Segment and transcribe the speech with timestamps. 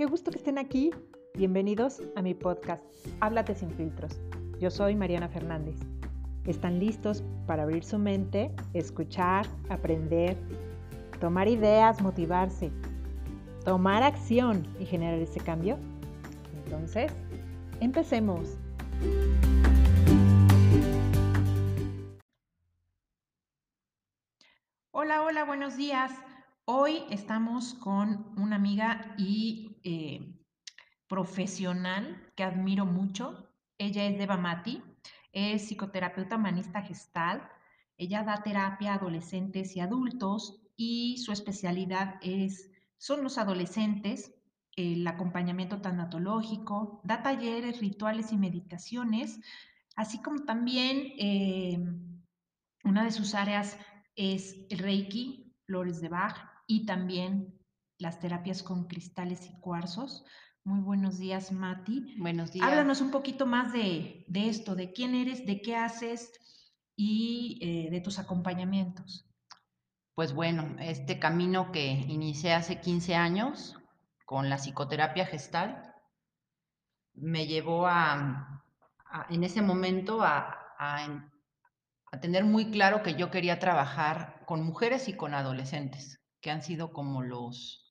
[0.00, 0.90] qué gusto que estén aquí.
[1.34, 2.82] Bienvenidos a mi podcast,
[3.20, 4.18] Háblate sin filtros.
[4.58, 5.76] Yo soy Mariana Fernández.
[6.46, 10.38] ¿Están listos para abrir su mente, escuchar, aprender,
[11.20, 12.72] tomar ideas, motivarse,
[13.62, 15.76] tomar acción y generar ese cambio?
[16.64, 17.12] Entonces,
[17.80, 18.56] empecemos.
[24.92, 26.10] Hola, hola, buenos días.
[26.64, 30.34] Hoy estamos con una amiga y eh,
[31.06, 33.48] profesional que admiro mucho.
[33.78, 34.82] Ella es Deva Mati,
[35.32, 37.48] es psicoterapeuta humanista gestal.
[37.96, 44.34] Ella da terapia a adolescentes y adultos y su especialidad es, son los adolescentes,
[44.76, 49.40] el acompañamiento tanatológico, da talleres, rituales y meditaciones,
[49.96, 51.78] así como también eh,
[52.84, 53.76] una de sus áreas
[54.16, 56.36] es el Reiki, flores de Bach,
[56.66, 57.59] y también
[58.00, 60.24] las terapias con cristales y cuarzos.
[60.64, 62.16] Muy buenos días, Mati.
[62.18, 62.66] Buenos días.
[62.66, 66.32] Háblanos un poquito más de, esto, de quién eres, de qué haces
[66.96, 69.26] y eh, de tus acompañamientos.
[70.14, 73.78] Pues bueno, este camino que inicié hace 15 años
[74.26, 75.94] con la psicoterapia gestal
[77.14, 78.64] me llevó a,
[79.30, 85.16] en ese momento a, a tener muy claro que yo quería trabajar con mujeres y
[85.16, 87.89] con adolescentes que han sido como los,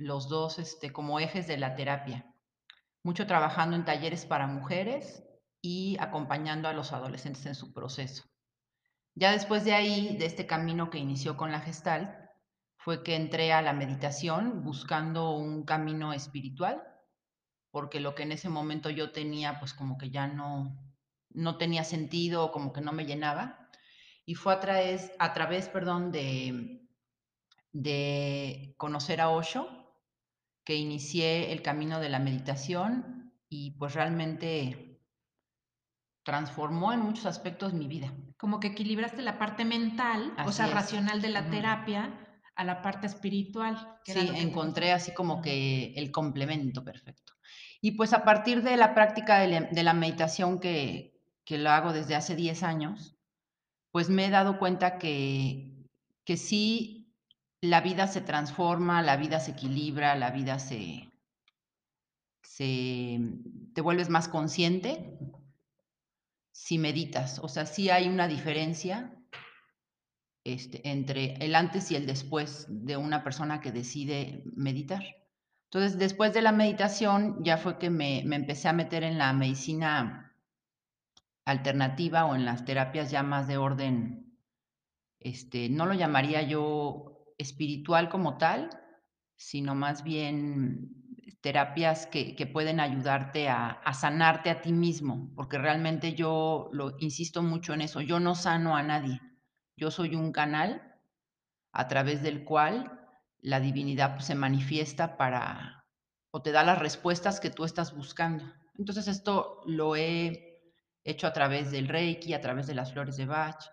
[0.00, 2.26] los dos este, como ejes de la terapia.
[3.04, 5.22] Mucho trabajando en talleres para mujeres
[5.60, 8.24] y acompañando a los adolescentes en su proceso.
[9.14, 12.30] Ya después de ahí, de este camino que inició con la gestal,
[12.78, 16.82] fue que entré a la meditación buscando un camino espiritual,
[17.70, 20.78] porque lo que en ese momento yo tenía, pues como que ya no,
[21.28, 23.68] no tenía sentido, como que no me llenaba.
[24.24, 26.88] Y fue a través, a través perdón, de,
[27.72, 29.79] de conocer a Osho,
[30.64, 34.90] que inicié el camino de la meditación y pues realmente
[36.24, 38.12] transformó en muchos aspectos mi vida.
[38.36, 43.06] Como que equilibraste la parte mental, o sea, racional de la terapia, a la parte
[43.06, 43.98] espiritual.
[44.04, 47.32] sí, encontré así como que el complemento perfecto.
[47.80, 52.14] Y pues a partir de la práctica de la, meditación que, que, lo hago desde
[52.14, 53.16] hace 10 años,
[53.90, 55.88] pues me he dado cuenta que,
[56.24, 56.99] que sí
[57.62, 61.10] la vida se transforma, la vida se equilibra, la vida se,
[62.42, 63.20] se
[63.74, 65.18] te vuelves más consciente
[66.52, 67.38] si meditas.
[67.40, 69.14] O sea, sí hay una diferencia
[70.44, 75.02] este, entre el antes y el después de una persona que decide meditar.
[75.64, 79.32] Entonces, después de la meditación, ya fue que me, me empecé a meter en la
[79.32, 80.34] medicina
[81.44, 84.36] alternativa o en las terapias ya más de orden,
[85.20, 88.70] este, no lo llamaría yo espiritual como tal,
[89.36, 91.00] sino más bien
[91.40, 97.72] terapias que, pueden ayudarte a, sanarte a ti mismo, porque realmente yo lo insisto mucho
[97.72, 99.20] en eso, yo no sano a nadie,
[99.76, 100.82] yo soy un canal
[101.72, 103.08] a través del cual
[103.38, 105.86] la divinidad pues, se manifiesta para
[106.32, 108.44] o te da las respuestas que tú estás buscando.
[108.78, 110.62] Entonces esto lo he
[111.04, 113.64] hecho a través del Reiki, a través de las flores de Bach,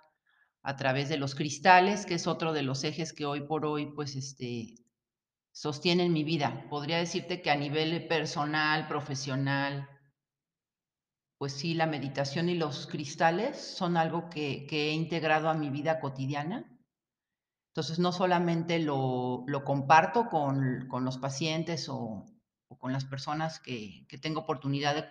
[0.68, 3.86] a través de los cristales, que es otro de los ejes que hoy por hoy,
[3.86, 4.76] pues, este,
[5.54, 6.66] sostienen mi vida.
[6.70, 9.88] Podría decirte que a nivel personal, profesional,
[11.38, 16.02] pues sí, la meditación y los cristales son algo que, he integrado a mi vida
[16.02, 16.66] cotidiana.
[17.70, 22.26] Entonces, no solamente lo, comparto con, los pacientes o,
[22.78, 25.06] con las personas que, que tengo oportunidad de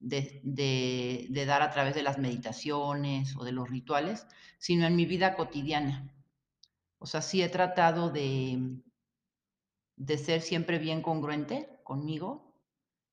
[0.00, 4.26] de, dar a través de las meditaciones o de los rituales,
[4.58, 6.10] sino en mi vida cotidiana.
[6.98, 8.80] O sea, sí he tratado de,
[9.96, 12.54] de ser siempre bien congruente conmigo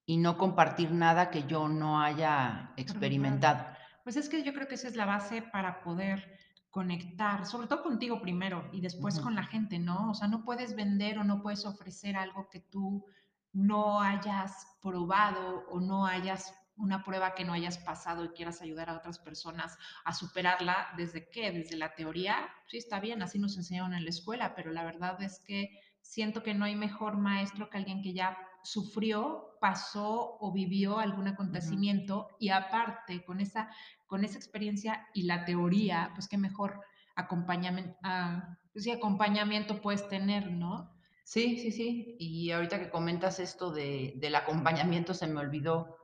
[0.06, 3.66] y no compartir nada que yo no haya experimentado.
[4.04, 6.38] Pues es que yo creo que esa es la base para poder
[6.70, 10.12] conectar, sobre todo contigo primero y después con la gente, ¿no?
[10.12, 13.06] O sea, no puedes vender o no puedes ofrecer algo que tú
[13.52, 18.90] no hayas probado o no hayas una prueba que no hayas pasado y quieras ayudar
[18.90, 21.52] a otras personas a superarla, ¿desde qué?
[21.52, 25.22] Desde la teoría, sí está bien, así nos enseñaron en la escuela, pero la verdad
[25.22, 30.52] es que siento que no hay mejor maestro que alguien que ya sufrió, pasó o
[30.52, 33.70] vivió algún acontecimiento y aparte con esa,
[34.06, 36.82] con esa experiencia y la teoría, pues qué mejor
[37.16, 40.94] acompañamiento, ah, pues acompañamiento puedes tener, ¿no?
[41.24, 42.16] Sí, sí, sí.
[42.20, 45.98] Y ahorita que comentas esto de, del acompañamiento, se me olvidó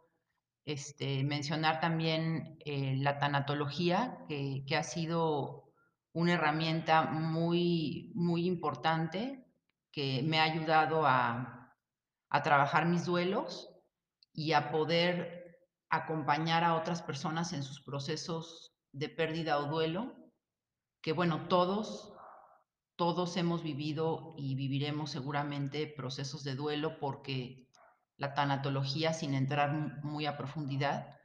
[0.65, 5.74] este, mencionar también eh, la tanatología, que, ha sido
[6.13, 9.45] una herramienta muy, muy importante
[9.92, 11.75] que me ha ayudado a,
[12.30, 13.69] a trabajar mis duelos
[14.33, 15.44] y a poder
[15.89, 20.16] acompañar a otras personas en sus procesos de pérdida o duelo,
[21.01, 22.13] que bueno, todos,
[22.95, 27.68] todos hemos vivido y viviremos seguramente procesos de duelo porque
[28.18, 31.19] la tanatología, sin entrar muy a profundidad,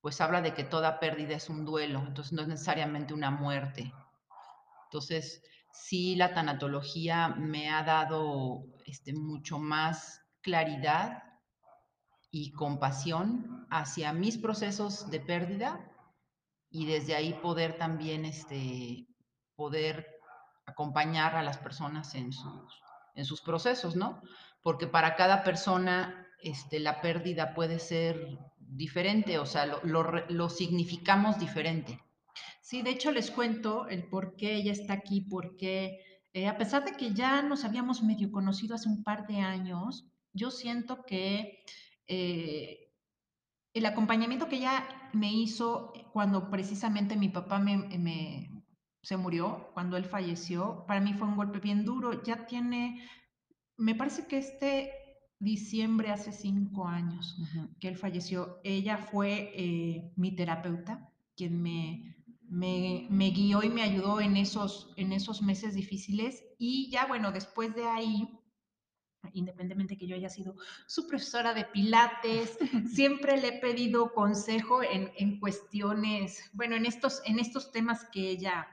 [0.00, 3.92] pues habla de que toda pérdida es un duelo, entonces no es necesariamente una muerte.
[4.84, 5.42] Entonces,
[5.72, 11.22] sí, la tanatología me ha dado este, mucho más claridad
[12.30, 15.86] y compasión hacia mis procesos de pérdida
[16.70, 19.06] y desde ahí poder también este,
[19.56, 20.06] poder
[20.66, 22.82] acompañar a las personas en sus,
[23.14, 24.22] en sus procesos, ¿no?
[24.62, 31.38] Porque para cada persona este, la pérdida puede ser diferente, o sea, lo, lo, significamos
[31.38, 31.98] diferente.
[32.62, 35.98] Sí, de hecho les cuento el por qué ella está aquí, porque
[36.32, 40.06] eh, a pesar de que ya nos habíamos medio conocido hace un par de años,
[40.32, 41.64] yo siento que
[42.06, 42.90] eh,
[43.74, 48.50] el acompañamiento que ella me hizo cuando precisamente mi papá me,
[49.02, 52.22] se murió, cuando él falleció, para mí fue un golpe bien duro.
[52.22, 53.08] Ya tiene,
[53.76, 54.92] me parece que este
[55.40, 57.78] diciembre hace cinco años uh -huh.
[57.80, 58.60] que él falleció.
[58.62, 62.16] Ella fue eh, mi terapeuta, quien me,
[62.48, 66.44] me, me, guió y me ayudó en esos, en esos meses difíciles.
[66.58, 68.28] Y ya, bueno, después de ahí,
[69.32, 70.56] independientemente que yo haya sido
[70.86, 72.58] su profesora de pilates,
[72.94, 78.30] siempre le he pedido consejo en, en, cuestiones, bueno, en estos, en estos temas que
[78.30, 78.68] ella,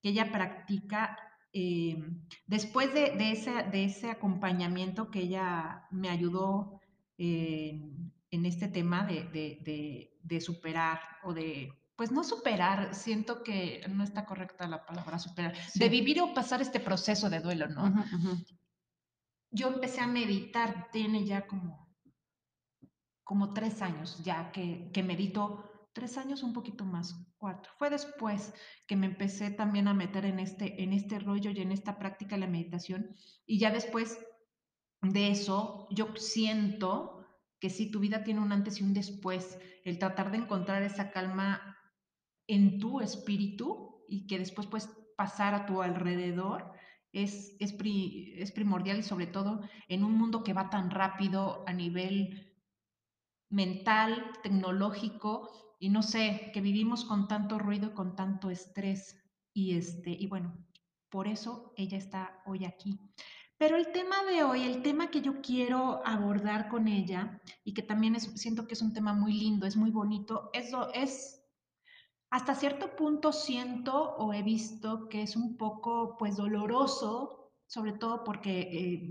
[0.00, 1.18] que ella practica.
[1.58, 1.96] Eh,
[2.46, 6.82] después de, de, ese, de, ese, acompañamiento que ella me ayudó
[7.16, 7.80] eh,
[8.30, 14.68] en este tema de, superar o de pues no superar, siento que no está correcta
[14.68, 15.78] la palabra superar, sí.
[15.78, 17.84] de vivir o pasar este proceso de duelo, ¿no?
[17.84, 18.46] Uh -huh, uh -huh.
[19.50, 21.88] Yo empecé a meditar, tiene ya como,
[23.24, 25.64] como tres años ya que, que medito,
[25.96, 27.72] tres años un poquito más, cuatro.
[27.78, 28.52] Fue después
[28.86, 32.34] que me empecé también a meter en este, en este rollo y en esta práctica
[32.36, 33.16] de la meditación
[33.46, 34.18] y ya después
[35.00, 37.24] de eso yo siento
[37.58, 41.12] que si tu vida tiene un antes y un después, el tratar de encontrar esa
[41.12, 41.78] calma
[42.46, 46.72] en tu espíritu y que después puedes pasar a tu alrededor
[47.12, 47.72] es, es,
[48.52, 52.54] primordial y sobre todo en un mundo que va tan rápido a nivel
[53.48, 59.16] mental, tecnológico y no sé, que vivimos con tanto ruido y con tanto estrés
[59.52, 60.56] y este y bueno,
[61.10, 62.98] por eso ella está hoy aquí.
[63.58, 67.82] Pero el tema de hoy, el tema que yo quiero abordar con ella y que
[67.82, 71.42] también es, siento que es un tema muy lindo, es muy bonito, es, es
[72.30, 78.24] hasta cierto punto siento o he visto que es un poco pues doloroso, sobre todo
[78.24, 79.08] porque eh,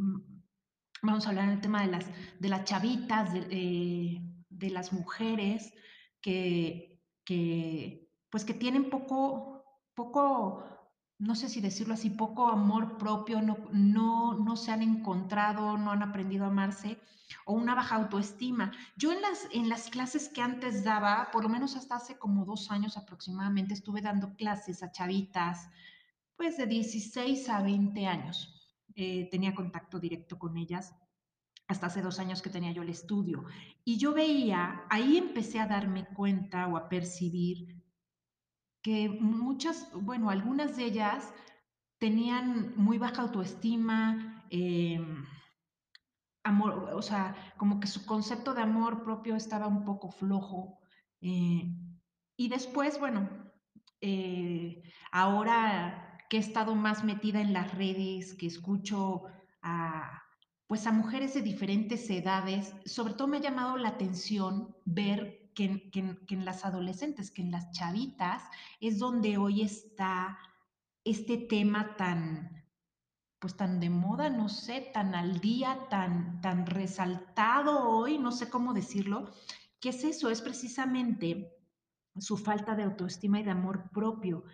[1.02, 2.06] vamos a hablar del tema de las,
[2.40, 5.74] de las chavitas, de, eh, de las mujeres
[6.25, 9.63] que, que, pues que tienen poco,
[9.94, 10.63] poco,
[11.19, 15.92] no sé si decirlo así, poco amor propio, no, no, no se han encontrado, no
[15.92, 16.98] han aprendido a amarse
[17.45, 18.72] o una baja autoestima.
[18.98, 22.44] Yo en las, en las clases que antes daba, por lo menos hasta hace como
[22.44, 25.69] dos años aproximadamente, estuve dando clases a chavitas,
[26.36, 28.51] pues de 16 a 20 años.
[28.96, 30.96] Eh, tenía contacto directo con ellas
[31.67, 33.45] hasta hace dos años que tenía yo el estudio.
[33.84, 37.84] Y yo veía, ahí empecé a darme cuenta o a percibir
[38.81, 41.34] que muchas, bueno, algunas de ellas
[41.98, 45.03] tenían muy baja autoestima, eh,
[46.43, 50.77] amor, o sea, como que su concepto de amor propio estaba un poco flojo.
[51.22, 51.67] Eh,
[52.38, 53.27] y después, bueno,
[54.01, 59.24] eh, ahora que he estado más metida en las redes, que escucho
[59.63, 60.25] a,
[60.67, 65.89] pues a mujeres de diferentes edades, sobre todo me ha llamado la atención ver que,
[65.91, 68.43] que, que en las adolescentes, que en las chavitas,
[68.79, 70.38] es donde hoy está
[71.03, 72.65] este tema tan,
[73.39, 78.50] pues tan de moda, no sé, tan al día, tan, tan resaltado hoy, no sé
[78.50, 79.31] cómo decirlo.
[79.79, 80.31] ¿Qué es eso?
[80.31, 81.53] Es precisamente
[82.17, 84.45] su falta de autoestima y de amor propio.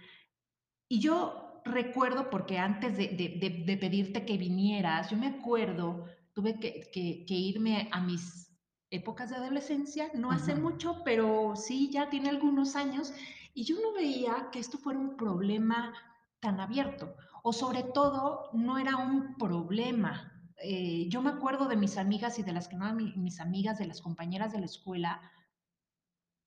[0.89, 6.05] Y yo recuerdo, porque antes de, de, de, de pedirte que vinieras, yo me acuerdo,
[6.33, 8.49] tuve que, que, que, irme a mis
[8.89, 10.61] épocas de adolescencia, no hace uh -huh.
[10.61, 13.13] mucho, pero sí, ya tiene algunos años,
[13.53, 15.93] y yo no veía que esto fuera un problema
[16.39, 20.31] tan abierto o sobre todo no era un problema.
[20.63, 23.79] Eh, yo me acuerdo de mis amigas y de las que no eran mis amigas,
[23.79, 25.21] de las compañeras de la escuela,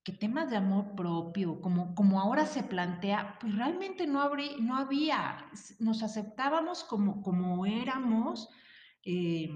[0.05, 4.31] que temas de amor propio, como, como ahora se plantea, pues realmente no,
[4.61, 8.51] no había, nos aceptábamos como, como éramos,
[9.03, 9.49] eh,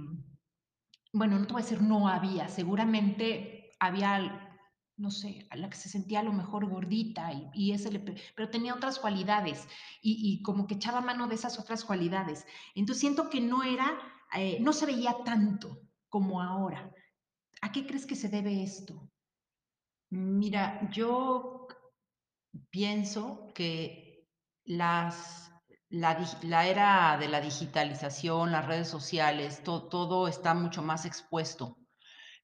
[1.12, 4.59] bueno, no te voy a decir no había, seguramente había,
[4.97, 8.00] no sé, a la que se sentía a lo mejor gordita y, y ese le,
[8.00, 9.69] pero tenía otras cualidades
[10.00, 12.47] y, y, como que echaba mano de esas otras cualidades.
[12.75, 13.99] Entonces siento que no era,
[14.35, 15.78] eh, no se veía tanto
[16.09, 16.90] como ahora.
[17.61, 19.11] ¿A qué crees que se debe esto?
[20.10, 21.66] Mira, yo
[22.70, 24.26] pienso que
[24.64, 25.52] las,
[25.90, 31.76] la, era de la digitalización, las redes sociales, to, todo está mucho más expuesto.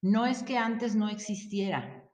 [0.02, 2.10] No es que antes no existiera.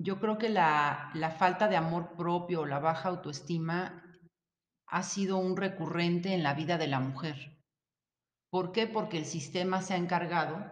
[0.00, 4.04] Yo creo que la, la falta de amor propio, la baja autoestima,
[4.86, 7.58] ha sido un recurrente en la vida de la mujer.
[8.50, 8.86] ¿Por qué?
[8.86, 10.70] Porque el sistema se ha encargado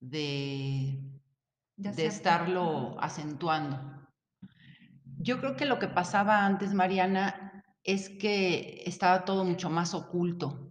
[0.00, 1.13] de,
[1.76, 3.80] de estarlo acentuando.
[5.18, 10.70] Yo creo que lo que pasaba antes, Mariana, es que estaba todo mucho más oculto.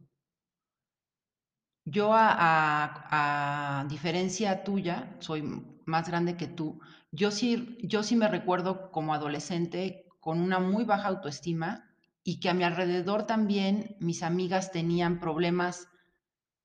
[1.85, 5.43] Yo, a, a, a, diferencia tuya, soy
[5.85, 6.79] más grande que tú,
[7.11, 11.93] yo sí, yo sí me recuerdo como adolescente con una muy baja autoestima
[12.23, 15.89] y que a mi alrededor también mis amigas tenían problemas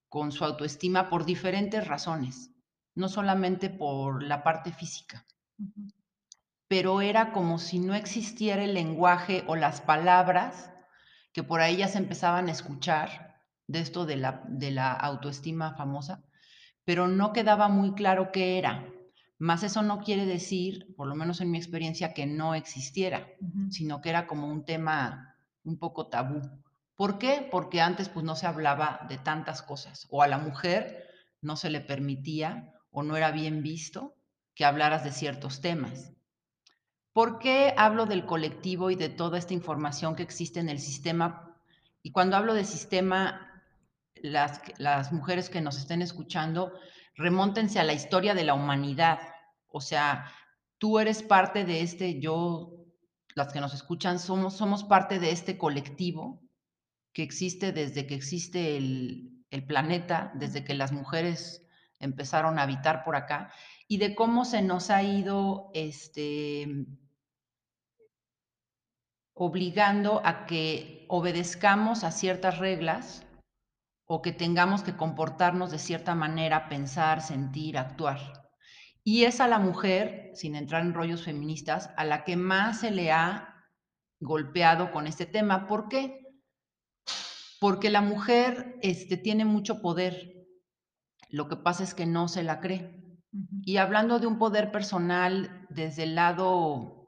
[0.08, 2.52] con su autoestima por diferentes razones,
[2.98, 5.24] no solamente por la parte física.
[5.58, 5.92] Uh -huh
[6.68, 10.70] pero era como si no existiera el lenguaje o las palabras
[11.32, 15.74] que por ahí ya se empezaban a escuchar de esto de la, de la autoestima
[15.74, 16.22] famosa,
[16.84, 18.86] pero no quedaba muy claro qué era.
[19.38, 23.46] Más eso no quiere decir, por lo menos en mi experiencia, que no existiera, uh
[23.46, 23.70] -huh.
[23.70, 26.40] sino que era como un tema un poco tabú.
[26.96, 27.46] ¿Por qué?
[27.50, 31.06] Porque antes pues no se hablaba de tantas cosas, o a la mujer
[31.40, 34.16] no se le permitía o no era bien visto
[34.54, 36.12] que hablaras de ciertos temas.
[37.12, 41.56] ¿Por qué hablo del colectivo y de toda esta información que existe en el sistema?
[42.02, 43.62] Y cuando hablo de sistema,
[44.14, 46.72] las, las mujeres que nos estén escuchando,
[47.14, 49.18] remóntense a la historia de la humanidad.
[49.68, 50.32] O sea,
[50.78, 52.86] tú eres parte de este, yo,
[53.34, 56.40] las que nos escuchan, somos, somos parte de este colectivo
[57.12, 61.67] que existe desde que existe el, el planeta, desde que las mujeres
[62.00, 63.52] empezaron a habitar por acá,
[63.86, 66.86] y de cómo se nos ha ido este,
[69.34, 73.24] obligando a que obedezcamos a ciertas reglas
[74.06, 78.18] o que tengamos que comportarnos de cierta manera, pensar, sentir, actuar.
[79.04, 82.90] Y es a la mujer, sin entrar en rollos feministas, a la que más se
[82.90, 83.54] le ha
[84.20, 85.66] golpeado con este tema.
[85.66, 86.26] ¿Por qué?
[87.60, 90.37] Porque la mujer este, tiene mucho poder.
[91.28, 92.98] Lo que pasa es que no se la cree.
[93.62, 96.98] Y hablando de un poder personal desde el lado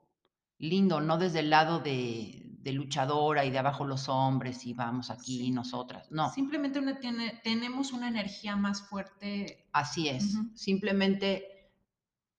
[0.59, 5.11] lindo, no desde el lado de, de, luchadora y de abajo los hombres y vamos
[5.11, 5.51] aquí sí.
[5.51, 6.31] nosotras, no.
[6.31, 9.67] Simplemente una tiene, tenemos una energía más fuerte.
[9.73, 10.57] Así es, uh -huh.
[10.57, 11.73] simplemente,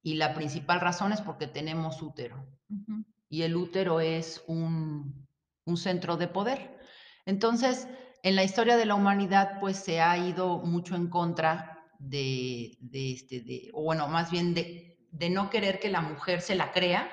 [0.04, 2.46] y la principal razón es porque tenemos útero.
[2.70, 3.06] Uh -huh.
[3.28, 5.28] Y el útero es un,
[5.66, 6.78] un centro de poder.
[7.26, 7.88] Entonces,
[8.24, 13.12] en la historia de la humanidad, pues se ha ido mucho en contra de, de
[13.14, 16.72] este, de, o bueno, más bien de, de no querer que la mujer se la
[16.72, 17.10] crea,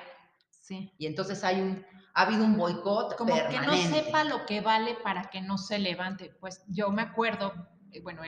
[0.61, 0.93] Sí.
[0.99, 3.59] Y entonces hay un, ha habido un boicot Como permanente.
[3.59, 6.29] que no sepa lo que vale para que no se levante.
[6.39, 7.53] Pues yo me acuerdo,
[7.91, 8.21] eh, bueno,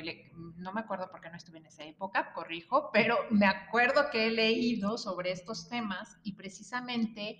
[0.55, 4.31] no me acuerdo porque no estuve en esa época, corrijo, pero me acuerdo que he
[4.31, 7.37] leído sobre estos temas y precisamente,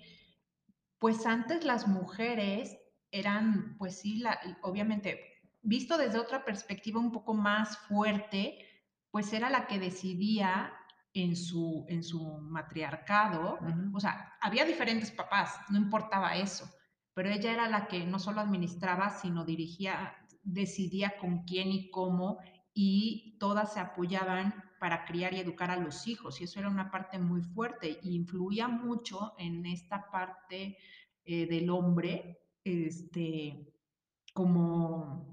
[1.00, 2.78] pues antes las mujeres
[3.10, 5.31] eran, pues sí, la, obviamente,
[5.62, 8.58] visto desde otra perspectiva un poco más fuerte,
[9.10, 10.72] pues era la que decidía
[11.14, 13.90] en su, en su matriarcado, uh -huh.
[13.94, 16.66] o sea, había diferentes papás, no importaba eso,
[17.14, 22.38] pero ella era la que no solo administraba, sino dirigía, decidía con quién y cómo,
[22.72, 26.90] y todas se apoyaban para criar y educar a los hijos, y eso era una
[26.90, 30.78] parte muy fuerte, y influía mucho en esta parte
[31.24, 33.74] eh, del hombre, este,
[34.32, 35.31] como,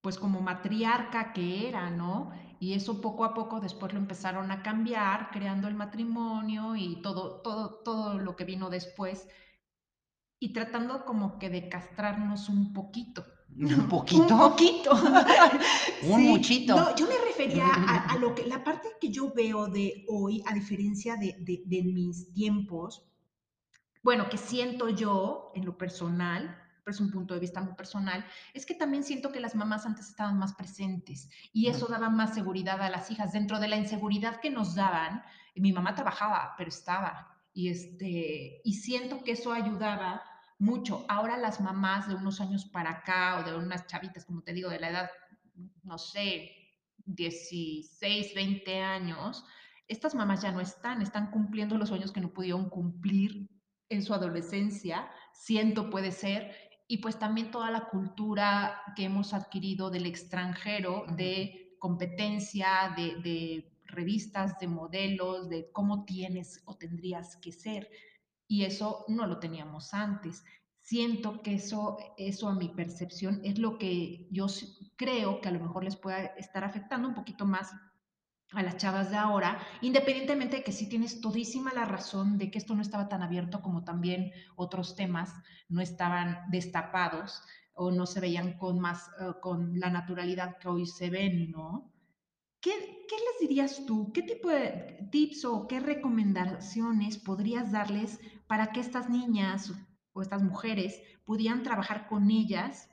[0.00, 2.32] pues como matriarca que era, ¿no?
[2.58, 7.40] Y eso poco a poco después lo empezaron a cambiar, creando el matrimonio y todo,
[7.42, 9.28] todo, todo lo que vino después.
[10.38, 13.24] Y tratando como que de castrarnos un poquito.
[13.56, 14.22] ¿Un poquito?
[14.34, 14.92] Un poquito.
[16.02, 16.28] un sí.
[16.28, 16.76] muchito.
[16.76, 20.42] No, yo me refería a, a, lo que, la parte que yo veo de hoy,
[20.46, 23.06] a diferencia de, de, de mis tiempos,
[24.02, 28.24] bueno, que siento yo en lo personal, pero es un punto de vista muy personal,
[28.54, 32.34] es que también siento que las mamás antes estaban más presentes y eso daba más
[32.34, 33.32] seguridad a las hijas.
[33.32, 35.22] Dentro de la inseguridad que nos daban,
[35.54, 37.28] mi mamá trabajaba, pero estaba.
[37.52, 40.22] Y, este, y siento que eso ayudaba
[40.58, 41.04] mucho.
[41.08, 44.70] Ahora las mamás de unos años para acá o de unas chavitas, como te digo,
[44.70, 45.10] de la edad,
[45.82, 46.52] no sé,
[47.06, 49.44] 16, 20 años,
[49.88, 53.50] estas mamás ya no están, están cumpliendo los sueños que no pudieron cumplir
[53.88, 56.54] en su adolescencia, siento puede ser,
[56.90, 63.78] y pues también toda la cultura que hemos adquirido del extranjero, de competencia, de, de
[63.84, 67.88] revistas, de modelos, de cómo tienes o tendrías que ser.
[68.48, 70.42] Y eso no lo teníamos antes.
[70.80, 74.46] Siento que eso, eso a mi percepción es lo que yo
[74.96, 77.70] creo que a lo mejor les pueda estar afectando un poquito más
[78.52, 82.58] a las chavas de ahora, independientemente de que sí tienes todísima la razón de que
[82.58, 85.32] esto no estaba tan abierto como también otros temas
[85.68, 87.42] no estaban destapados
[87.74, 91.92] o no se veían con más, uh, con la naturalidad que hoy se ven, ¿no?
[92.60, 92.72] ¿Qué,
[93.08, 94.12] ¿Qué, les dirías tú?
[94.12, 99.72] ¿Qué tipo de tips o qué recomendaciones podrías darles para que estas niñas
[100.12, 102.89] o estas mujeres pudieran trabajar con ellas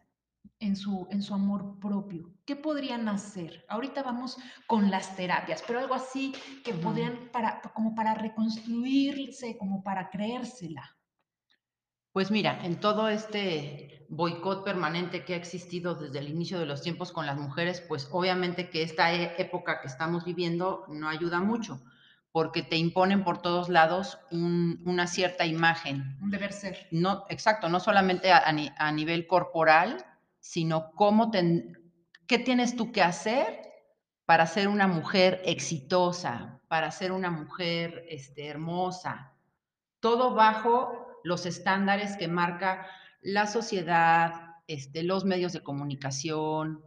[0.60, 2.34] en su, en su amor propio?
[2.46, 3.66] ¿Qué podrían hacer?
[3.68, 6.34] Ahorita vamos con las terapias, pero algo así
[6.64, 10.98] que podrían para, como para reconstruirse, como para creérsela.
[12.18, 16.82] Pues mira, en todo este boicot permanente que ha existido desde el inicio de los
[16.82, 21.42] tiempos con las mujeres, pues obviamente que esta e, época que estamos viviendo no ayuda
[21.42, 21.80] mucho,
[22.32, 26.18] porque te imponen por todos lados un, una cierta imagen.
[26.20, 26.88] Un deber ser.
[26.90, 30.04] No, exacto, no solamente a, a nivel corporal,
[30.48, 31.30] sino cómo
[32.25, 33.62] qué tienes tú que hacer
[34.25, 39.36] para ser una mujer exitosa, para ser una mujer este, hermosa.
[40.00, 42.88] Todo bajo los estándares que marca
[43.22, 46.82] la sociedad, este, los medios de comunicación,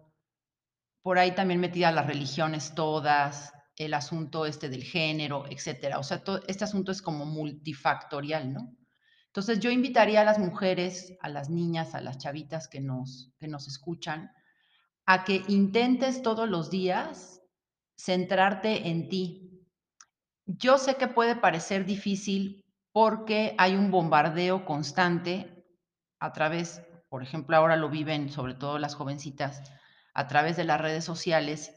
[1.02, 5.98] por ahí también metidas las religiones todas, el asunto este del género, etcétera.
[5.98, 8.74] O sea, este asunto es como multifactorial, ¿no?
[9.30, 13.46] Entonces yo invitaría a las mujeres, a las niñas, a las chavitas que nos, que
[13.46, 14.32] nos escuchan,
[15.06, 17.40] a que intentes todos los días
[17.96, 19.64] centrarte en ti.
[20.46, 25.64] Yo sé que puede parecer difícil porque hay un bombardeo constante
[26.18, 29.62] a través, por ejemplo, ahora lo viven sobre todo las jovencitas,
[30.12, 31.72] a través de las redes sociales.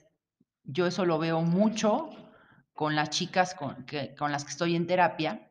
[0.63, 2.10] Yo eso lo veo mucho
[2.74, 5.48] con las chicas con, que, con las que estoy en terapia,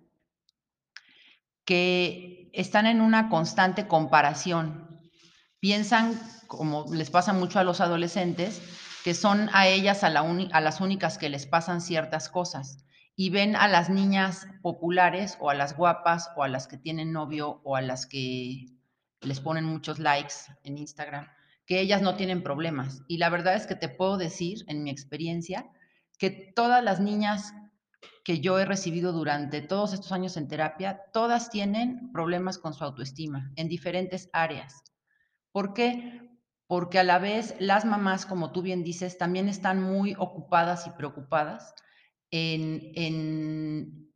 [1.65, 5.01] que están en una constante comparación.
[5.61, 8.61] Piensan, como les pasa mucho a los adolescentes,
[9.05, 12.85] que son a ellas a, la a, las únicas que les pasan ciertas cosas
[13.17, 17.13] y ven a las niñas populares o a las guapas o a las que tienen
[17.13, 18.67] novio o a las que
[19.21, 21.29] les ponen muchos likes en Instagram,
[21.67, 23.03] que ellas no tienen problemas.
[23.09, 25.71] Y la verdad es que te puedo decir, en mi experiencia,
[26.19, 27.55] que todas las niñas
[28.25, 32.85] que yo he recibido durante todos estos años en terapia, todas tienen problemas con su
[32.85, 34.83] autoestima en diferentes áreas.
[35.51, 36.31] ¿Por qué?
[36.69, 40.91] Porque a la vez las mamás, como tú bien dices, también están muy ocupadas y
[40.91, 41.75] preocupadas
[42.31, 44.13] en, en,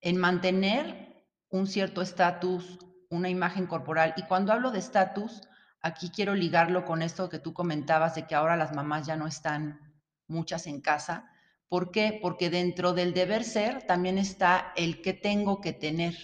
[0.00, 2.78] en mantener un cierto estatus,
[3.10, 4.14] una imagen corporal.
[4.16, 5.42] Y cuando hablo de estatus,
[5.82, 9.26] aquí quiero ligarlo con esto que tú comentabas de que ahora las mamás ya no
[9.26, 9.94] están
[10.26, 11.30] muchas en casa
[11.68, 12.18] ¿Por qué?
[12.20, 16.16] Porque dentro del deber ser también está el que tengo que tener.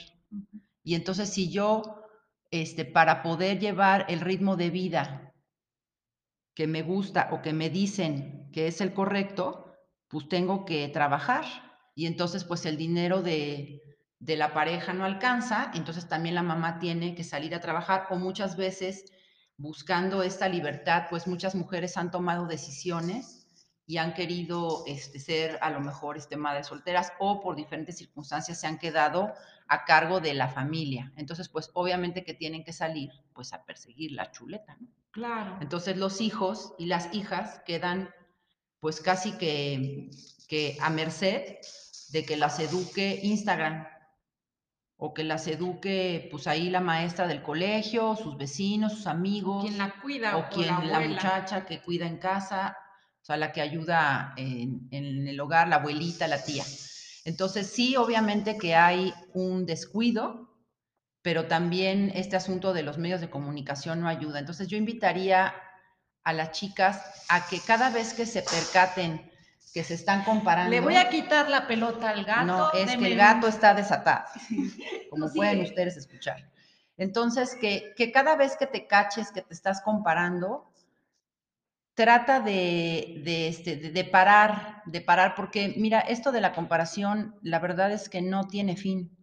[0.83, 2.05] Y entonces si yo,
[2.50, 5.35] este, para poder llevar el ritmo de vida
[6.55, 9.74] que me gusta o que me dicen que es el correcto,
[10.09, 11.44] pues tengo que trabajar.
[11.94, 13.83] Y entonces pues el dinero de,
[14.18, 18.16] de la pareja no alcanza, entonces también la mamá tiene que salir a trabajar o
[18.16, 19.12] muchas veces
[19.57, 23.39] buscando esta libertad, pues muchas mujeres han tomado decisiones
[23.90, 28.61] y han querido este, ser a lo mejor este, madres solteras o por diferentes circunstancias
[28.61, 29.35] se han quedado
[29.66, 31.12] a cargo de la familia.
[31.16, 34.87] Entonces, pues obviamente que tienen que salir pues a perseguir la chuleta, ¿no?
[35.11, 35.59] Claro.
[35.61, 38.14] Entonces los hijos y las hijas quedan
[38.79, 40.09] pues casi que,
[40.46, 41.57] que a merced
[42.11, 43.88] de que las eduque Instagram
[44.98, 49.64] o que las eduque pues ahí la maestra del colegio, sus vecinos, sus amigos.
[49.64, 52.76] Quien la cuida o, quien la, la muchacha que cuida en casa
[53.23, 56.65] o sea, la que ayuda en, en, el hogar, la abuelita, la tía.
[57.25, 60.57] Entonces, sí, obviamente que hay un descuido,
[61.23, 64.39] pero también este asunto de los medios de comunicación no ayuda.
[64.39, 65.55] Entonces, yo invitaría
[66.25, 69.31] a las chicas a que cada vez que se percaten
[69.73, 70.71] que se están comparando.
[70.71, 72.45] Le voy a quitar la pelota al gato.
[72.45, 74.27] No, es que el gato está desatado,
[75.11, 75.37] como sí.
[75.37, 76.51] pueden ustedes escuchar.
[76.97, 80.70] Entonces, que, que cada vez que te caches que te estás comparando,
[81.94, 87.59] trata de, de, este, de, parar, de parar, porque mira, esto de la comparación, la
[87.59, 89.16] verdad es que no tiene fin.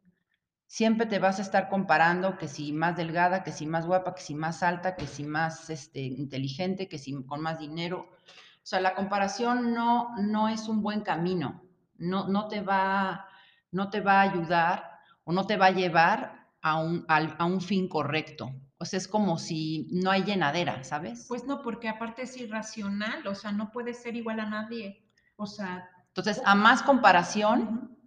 [0.68, 4.22] Siempre te vas a estar comparando que si más delgada, que si más guapa, que
[4.22, 8.10] si más alta, que si más este, inteligente, que si con más dinero.
[8.58, 11.64] O sea, la comparación no, no es un buen camino,
[11.98, 13.28] no, no, te va,
[13.72, 17.62] no te va a ayudar o no te va a llevar a un, a un
[17.62, 18.52] fin correcto.
[18.80, 21.26] O sea, es como si no hay llenadera, ¿sabes?
[21.28, 25.04] Pues no, porque aparte es irracional, o sea, no puede ser igual a nadie.
[25.36, 25.90] O sea.
[26.10, 27.98] Entonces, a más comparación,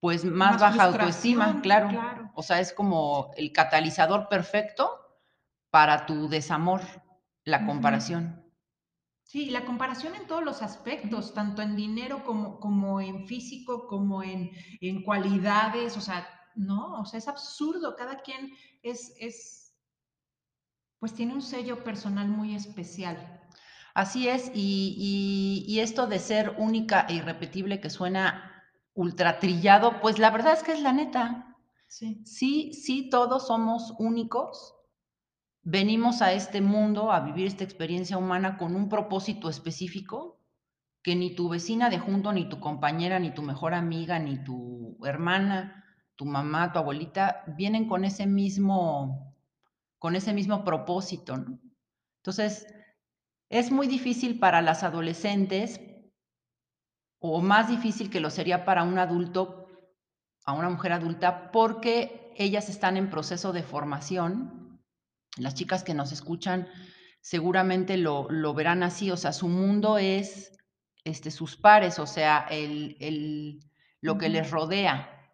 [0.00, 1.88] pues más, baja autoestima, claro.
[1.88, 2.30] claro.
[2.34, 4.90] O sea, es como el catalizador perfecto
[5.70, 6.80] para tu desamor,
[7.44, 8.40] la comparación.
[9.30, 14.24] Sí, la comparación en todos los aspectos, tanto en dinero como, como en físico, como
[14.24, 19.69] en, en cualidades, o sea, no, o sea, es absurdo, cada quien es, es,
[21.00, 23.40] pues tiene un sello personal muy especial.
[23.94, 28.62] Así es, y, y, y esto de ser única e irrepetible que suena
[28.94, 31.56] ultra trillado, pues la verdad es que es la neta.
[31.88, 32.22] Sí.
[32.24, 34.76] Sí, sí, todos somos únicos.
[35.62, 40.38] Venimos a este mundo a vivir esta experiencia humana con un propósito específico
[41.02, 44.98] que ni tu vecina de junto, ni tu compañera, ni tu mejor amiga, ni tu
[45.04, 45.84] hermana,
[46.14, 49.29] tu mamá, tu abuelita, vienen con ese mismo,
[50.00, 51.60] con ese mismo propósito, ¿no?
[52.16, 52.66] Entonces,
[53.50, 55.80] es muy difícil para las adolescentes,
[57.20, 59.68] o más difícil que lo sería para un adulto,
[60.46, 64.82] a una mujer adulta, porque ellas están en proceso de formación.
[65.36, 66.66] Las chicas que nos escuchan
[67.20, 70.56] seguramente lo, lo verán así, o sea, su mundo es
[71.04, 73.60] este, sus pares, o sea, el, el,
[74.00, 75.30] lo que les rodea.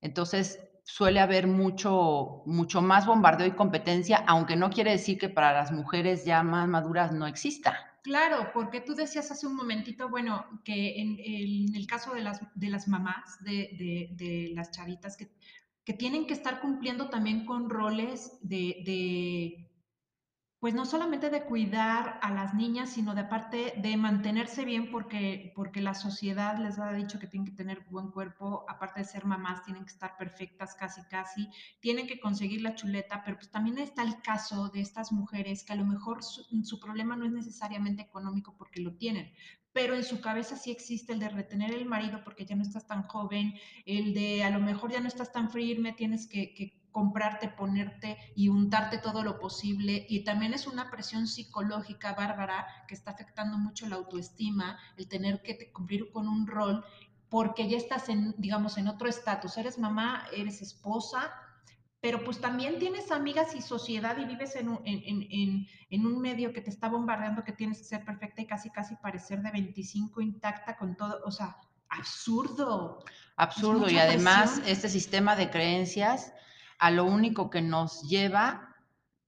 [0.00, 5.52] Entonces, suele haber mucho, mucho más bombardeo y competencia, aunque no quiere decir que para
[5.52, 7.76] las mujeres ya más maduras no exista.
[8.02, 12.70] Claro, porque tú decías hace un momentito, bueno, que en, el caso de las, de
[12.70, 15.30] las mamás, de, de, las chavitas, que,
[15.84, 19.67] que, tienen que estar cumpliendo también con roles de, de
[20.60, 25.52] pues no solamente de cuidar a las niñas, sino de aparte de mantenerse bien porque,
[25.54, 29.24] porque la sociedad les ha dicho que tienen que tener buen cuerpo, aparte de ser
[29.24, 33.78] mamás, tienen que estar perfectas casi casi, tienen que conseguir la chuleta, pero pues también
[33.78, 38.02] está el caso de estas mujeres que a lo mejor su, problema no es necesariamente
[38.02, 39.32] económico porque lo tienen,
[39.72, 42.84] pero en su cabeza sí existe el de retener el marido porque ya no estás
[42.84, 43.54] tan joven,
[43.86, 48.16] el de a lo mejor ya no estás tan firme, tienes que, que comprarte, ponerte
[48.34, 50.06] y untarte todo lo posible.
[50.08, 55.42] Y también es una presión psicológica bárbara que está afectando mucho la autoestima, el tener
[55.42, 56.84] que cumplir con un rol,
[57.28, 59.56] porque ya estás en, digamos, en otro estatus.
[59.58, 61.32] Eres mamá, eres esposa,
[62.00, 66.20] pero pues también tienes amigas y sociedad y vives en un, en, en, en un,
[66.20, 69.50] medio que te está bombardeando que tienes que ser perfecta y casi, casi parecer de
[69.50, 71.56] 25 intacta con todo, o sea,
[71.88, 73.04] absurdo.
[73.36, 74.68] Absurdo y además presión.
[74.68, 76.32] este sistema de creencias
[76.78, 78.76] a lo único que nos lleva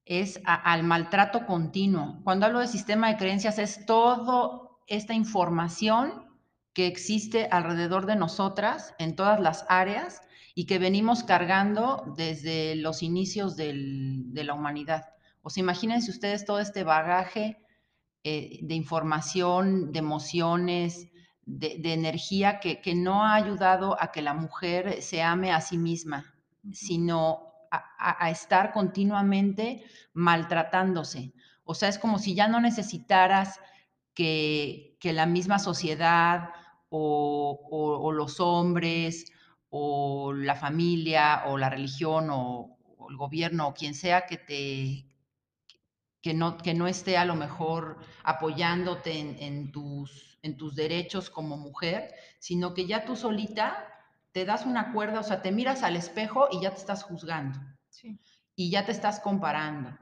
[0.04, 2.20] es al maltrato continuo.
[2.24, 6.26] Cuando hablo de sistema de creencias es toda esta información
[6.72, 10.22] que existe alrededor de nosotras en todas las áreas
[10.54, 15.06] y que venimos cargando desde los inicios de la humanidad.
[15.42, 17.58] O sea, imagínense ustedes todo este bagaje
[18.22, 21.08] eh, de información, de emociones,
[21.46, 26.34] de, energía que, no ha ayudado a que la mujer se ame a sí misma,
[26.72, 31.32] sino a, estar continuamente maltratándose.
[31.64, 33.60] O sea, es como si ya no necesitaras
[34.14, 36.50] que, que la misma sociedad
[36.88, 39.32] o, o, los hombres
[39.68, 42.76] o la familia o la religión o,
[43.08, 45.06] el gobierno o quien sea que te
[46.22, 51.56] que no, que no esté a lo mejor apoyándote en, tus, en tus derechos como
[51.56, 53.88] mujer, sino que ya tú solita
[54.32, 57.58] te das una cuerda, o sea, te miras al espejo y ya te estás juzgando.
[57.88, 58.20] Sí.
[58.54, 59.96] Y ya te estás comparando.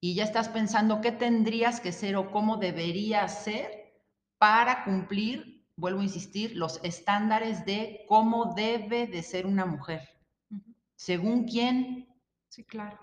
[0.00, 3.94] Y ya estás pensando qué tendrías que ser o cómo deberías ser
[4.38, 10.08] para cumplir, vuelvo a insistir, los estándares de cómo debe de ser una mujer.
[10.50, 10.74] Uh -huh.
[10.96, 12.08] ¿Según quién?
[12.48, 12.98] Sí, claro.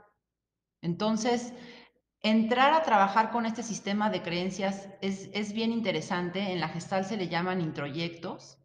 [0.82, 1.54] Entonces,
[2.22, 6.52] entrar a trabajar con este sistema de creencias es, es bien interesante.
[6.52, 8.61] En la gestal se le llaman introyectos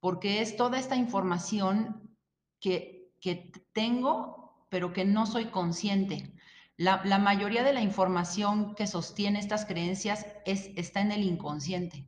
[0.00, 2.16] porque es toda esta información
[2.60, 6.32] que, que tengo, pero que no soy consciente.
[6.76, 12.06] La, la, mayoría de la información que sostiene estas creencias es, está en el inconsciente.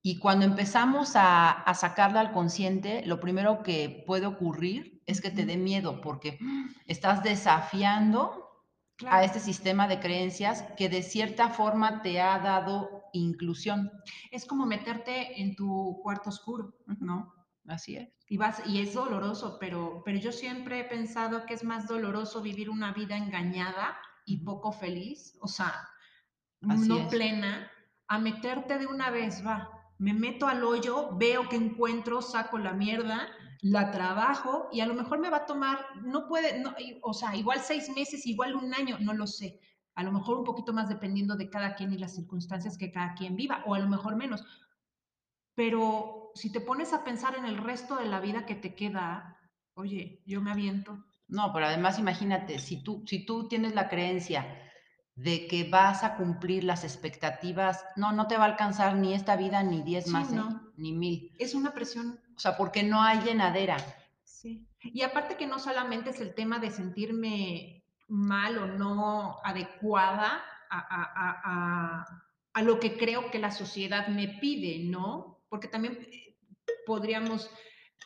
[0.00, 5.30] Y cuando empezamos a, a, sacarla al consciente, lo primero que puede ocurrir es que
[5.30, 6.38] te dé miedo, porque
[6.86, 8.64] estás desafiando
[8.96, 9.16] claro.
[9.16, 13.90] a este sistema de creencias que de cierta forma te ha dado inclusión.
[14.30, 17.32] Es como meterte en tu cuarto oscuro, ¿no?
[17.66, 18.08] Así es.
[18.28, 22.42] Y, vas, y es doloroso, pero, pero yo siempre he pensado que es más doloroso
[22.42, 25.88] vivir una vida engañada y poco feliz, o sea,
[26.68, 27.08] Así no es.
[27.08, 27.70] plena,
[28.08, 29.70] a meterte de una vez, va.
[29.98, 33.28] Me meto al hoyo, veo que encuentro, saco la mierda,
[33.60, 37.36] la trabajo y a lo mejor me va a tomar, no puede, no, o sea,
[37.36, 39.60] igual seis meses, igual un año, no lo sé.
[39.94, 43.14] A lo mejor un poquito más dependiendo de cada quien y las circunstancias que cada
[43.14, 44.44] quien viva, o a lo mejor menos.
[45.54, 49.36] Pero si te pones a pensar en el resto de la vida que te queda,
[49.74, 51.04] oye, yo me aviento.
[51.28, 54.58] No, pero además imagínate, si tú, si tú tienes la creencia
[55.14, 59.36] de que vas a cumplir las expectativas, no, no te va a alcanzar ni esta
[59.36, 60.40] vida, ni diez Sí, más, ¿eh?
[60.76, 61.30] ni mil.
[61.38, 62.18] Es una presión.
[62.34, 63.76] O sea, porque no hay llenadera.
[64.24, 64.66] Sí.
[64.80, 67.81] Y aparte que no solamente es el tema de sentirme
[68.12, 72.04] mal o no adecuada a, a, a,
[72.52, 75.42] a, lo que creo que la sociedad me pide, ¿no?
[75.48, 76.36] Porque también eh,
[76.84, 77.50] podríamos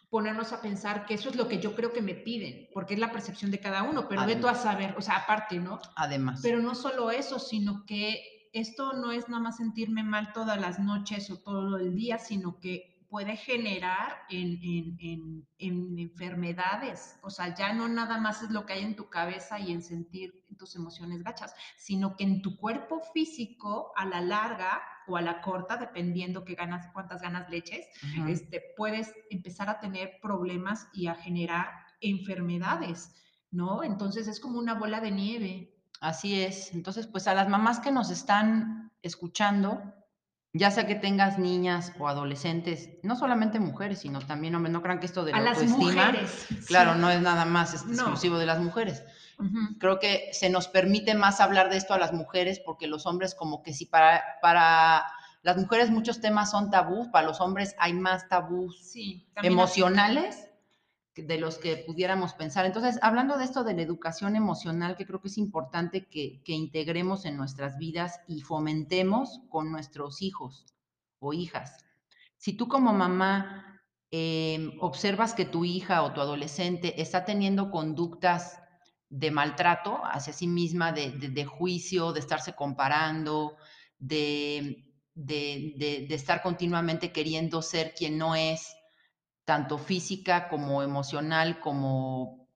[0.09, 3.01] ponernos a pensar que eso es lo que yo creo que me piden, porque es
[3.01, 5.81] la percepción de cada uno, pero tú a saber, o sea, aparte, ¿no?
[5.97, 6.39] Además.
[6.41, 10.79] Pero no solo eso, sino que esto no es nada más sentirme mal todas las
[10.79, 17.19] noches o todo el día, sino que puede generar en, en, en, en, enfermedades.
[17.23, 19.83] O sea, ya no nada más es lo que hay en tu cabeza y en
[19.83, 25.23] sentir tus emociones gachas, sino que en tu cuerpo físico, a la larga o a
[25.23, 28.29] la corta, dependiendo qué ganas, cuántas ganas leches, uh -huh.
[28.29, 31.71] este, puedes empezar a tener problemas y a generar
[32.03, 33.15] enfermedades,
[33.51, 33.83] ¿no?
[33.83, 35.75] Entonces es como una bola de nieve.
[36.03, 36.75] Así es.
[36.75, 39.95] Entonces, pues a las mamás que nos están escuchando,
[40.59, 45.01] ya sea que tengas niñas o adolescentes, no solamente mujeres, sino también hombres, no crean
[45.01, 47.01] que esto de la a autoestima, las mujeres, claro, sí.
[47.01, 47.93] no es nada más es No.
[47.95, 49.03] exclusivo de las mujeres.
[49.39, 49.79] Uh -huh.
[49.79, 53.35] Creo que se nos permite más hablar de esto a las mujeres porque los hombres
[53.35, 55.05] como que si para, para
[55.43, 60.46] las mujeres muchos temas son tabús, para los hombres hay más tabús sí, emocionales
[61.17, 62.67] de los que pudiéramos pensar.
[62.67, 66.53] Entonces, hablando de esto de la educación emocional, que creo que es importante que, que
[66.53, 70.67] integremos en nuestras vidas y fomentemos con nuestros hijos
[71.19, 71.85] o hijas.
[72.37, 78.61] Si tú como mamá eh, observas que tu hija o tu adolescente está teniendo conductas
[79.09, 83.57] de maltrato hacia sí misma, de, de, de juicio, de estarse comparando,
[83.99, 84.85] de,
[85.17, 88.76] de, estar continuamente queriendo ser quien no es,
[89.47, 92.49] tanto física como emocional, como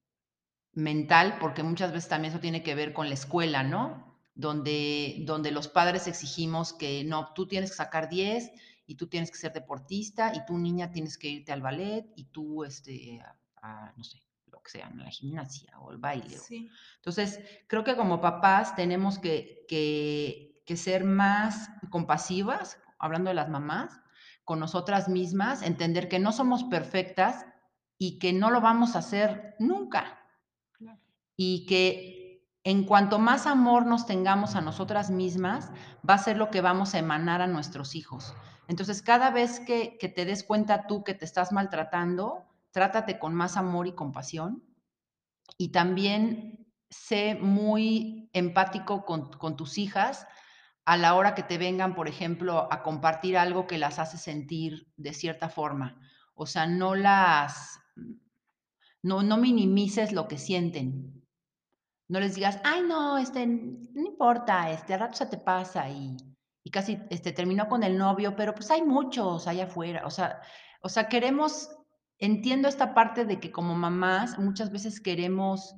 [0.72, 4.18] mental, porque muchas veces también eso tiene que ver con la escuela, ¿no?
[4.34, 8.50] Donde, donde los padres exigimos que no, tú tienes que sacar 10
[8.86, 12.24] y tú tienes que ser deportista y tú niña tienes que irte al ballet y
[12.24, 16.38] tú, este, a, a, no sé, lo que sea, a la gimnasia o el baile.
[16.38, 16.68] Sí.
[16.96, 23.48] Entonces, creo que como papás tenemos que, que, que ser más compasivas, hablando de las
[23.48, 24.00] mamás,
[24.50, 27.46] con nosotras mismas, entender que no somos perfectas
[27.98, 30.18] y que no lo vamos a hacer nunca.
[30.72, 30.98] Claro.
[31.36, 36.50] Y que en cuanto más amor nos tengamos a nosotras mismas, va a ser lo
[36.50, 38.34] que vamos a emanar a nuestros hijos.
[38.66, 43.36] Entonces, cada vez que, que te des cuenta tú que te estás maltratando, trátate con
[43.36, 44.64] más amor y compasión.
[45.58, 50.26] Y también sé muy empático con, con tus hijas
[50.90, 54.88] a la hora que te vengan, por ejemplo, a compartir algo que las hace sentir
[54.96, 56.00] de cierta forma.
[56.34, 57.78] O sea, no las,
[59.00, 61.24] no, no minimices lo que sienten.
[62.08, 66.16] No les digas, ay, no, este, no importa, este, al rato se te pasa y,
[66.64, 70.02] y casi este, terminó con el novio, pero pues hay muchos allá afuera.
[70.06, 70.40] O sea,
[70.82, 71.70] o sea, queremos,
[72.18, 75.76] entiendo esta parte de que como mamás muchas veces queremos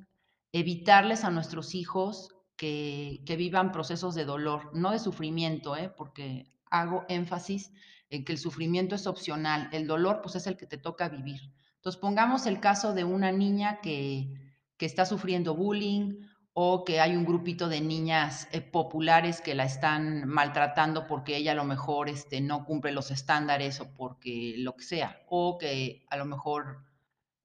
[0.53, 5.89] evitarles a nuestros hijos que, vivan procesos de dolor, no de sufrimiento, ¿eh?
[5.89, 7.71] porque hago énfasis
[8.09, 11.41] en que el sufrimiento es opcional, el dolor pues es el que te toca vivir.
[11.75, 14.33] Entonces pongamos el caso de una niña que,
[14.77, 16.21] que está sufriendo bullying
[16.53, 21.53] o que hay un grupito de niñas eh, populares que la están maltratando porque ella
[21.53, 26.05] a lo mejor este, no cumple los estándares o porque lo que sea, o que
[26.09, 26.85] a lo mejor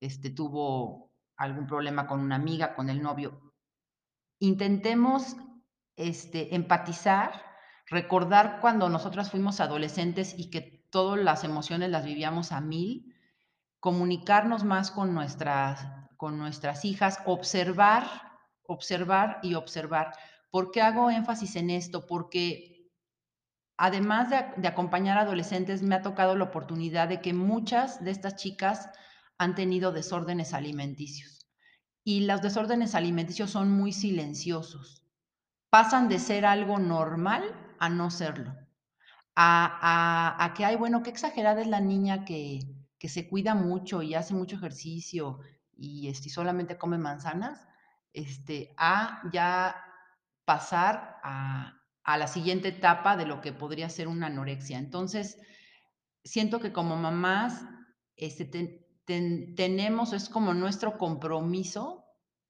[0.00, 3.47] este, tuvo algún problema con una amiga, con el novio
[4.38, 5.36] intentemos
[5.96, 7.42] este, empatizar,
[7.86, 13.14] recordar cuando nosotras fuimos adolescentes y que todas las emociones las vivíamos a mil,
[13.80, 18.04] comunicarnos más con nuestras, con nuestras hijas, observar,
[18.64, 20.12] observar y observar.
[20.50, 22.06] ¿Por qué hago énfasis en esto?
[22.06, 22.90] Porque
[23.76, 28.10] además de, de acompañar a adolescentes, me ha tocado la oportunidad de que muchas de
[28.10, 28.88] estas chicas
[29.36, 31.37] han tenido desórdenes alimenticios
[32.08, 35.04] y los desórdenes alimenticios son muy silenciosos.
[35.68, 37.44] Pasan de ser algo normal
[37.78, 38.56] a no serlo.
[39.36, 42.60] A, a, a que, ay, bueno, qué exagerada es la niña que,
[42.98, 45.40] que, se cuida mucho y hace mucho ejercicio
[45.76, 47.68] y, este, solamente come manzanas,
[48.14, 49.76] este, a ya
[50.46, 54.78] pasar a, a la siguiente etapa de lo que podría ser una anorexia.
[54.78, 55.36] Entonces,
[56.24, 57.66] siento que como mamás,
[58.16, 62.04] este, ten tenemos, es como nuestro compromiso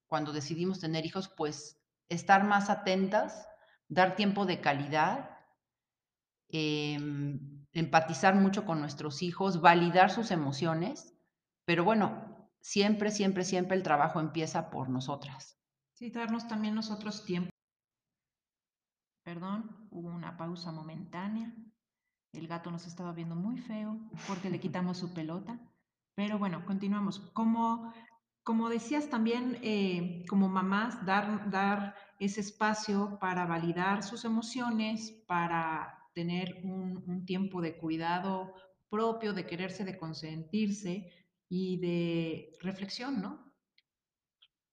[0.09, 3.47] cuando decidimos tener hijos, pues, estar más atentas,
[3.89, 5.39] dar tiempo de calidad,
[6.49, 11.15] em, empatizar mucho con nuestros hijos, validar sus emociones,
[11.65, 15.61] pero bueno, siempre, siempre, siempre el trabajo empieza por nosotras.
[15.93, 17.51] Sí, darnos también nosotros tiempo.
[19.23, 21.55] Perdón, hubo una pausa momentánea.
[22.33, 25.61] El gato nos estaba viendo muy feo porque le quitamos su pelota.
[26.19, 27.21] Pero bueno, continuamos.
[27.33, 27.95] Como,
[28.43, 36.11] como decías también, eh, como mamás, dar, dar ese espacio para validar sus emociones, para
[36.15, 38.53] tener un, un tiempo de cuidado
[38.91, 41.09] propio, de quererse, de consentirse
[41.49, 43.55] y de reflexión, ¿no?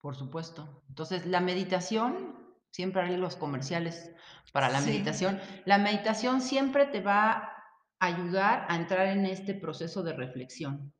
[0.01, 0.81] Por supuesto.
[0.89, 4.11] Entonces, la meditación, siempre haré los comerciales
[4.51, 4.89] para la Sí.
[4.89, 5.39] meditación.
[5.65, 7.53] La meditación siempre te va a
[7.99, 10.94] ayudar a entrar en este proceso de reflexión.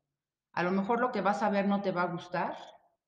[0.56, 2.56] A lo mejor lo que vas a ver no te va a gustar,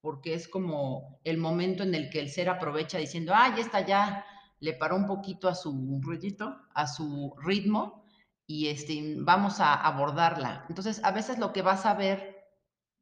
[0.03, 3.81] porque es como el momento en el que el ser aprovecha diciendo, ah, ya está,
[3.87, 4.25] ya
[4.61, 6.55] le paró un poquito a su, Rollito.
[6.75, 8.05] a su ritmo
[8.47, 10.67] y este, vamos a abordarla.
[10.69, 12.37] Entonces, a veces lo que vas a ver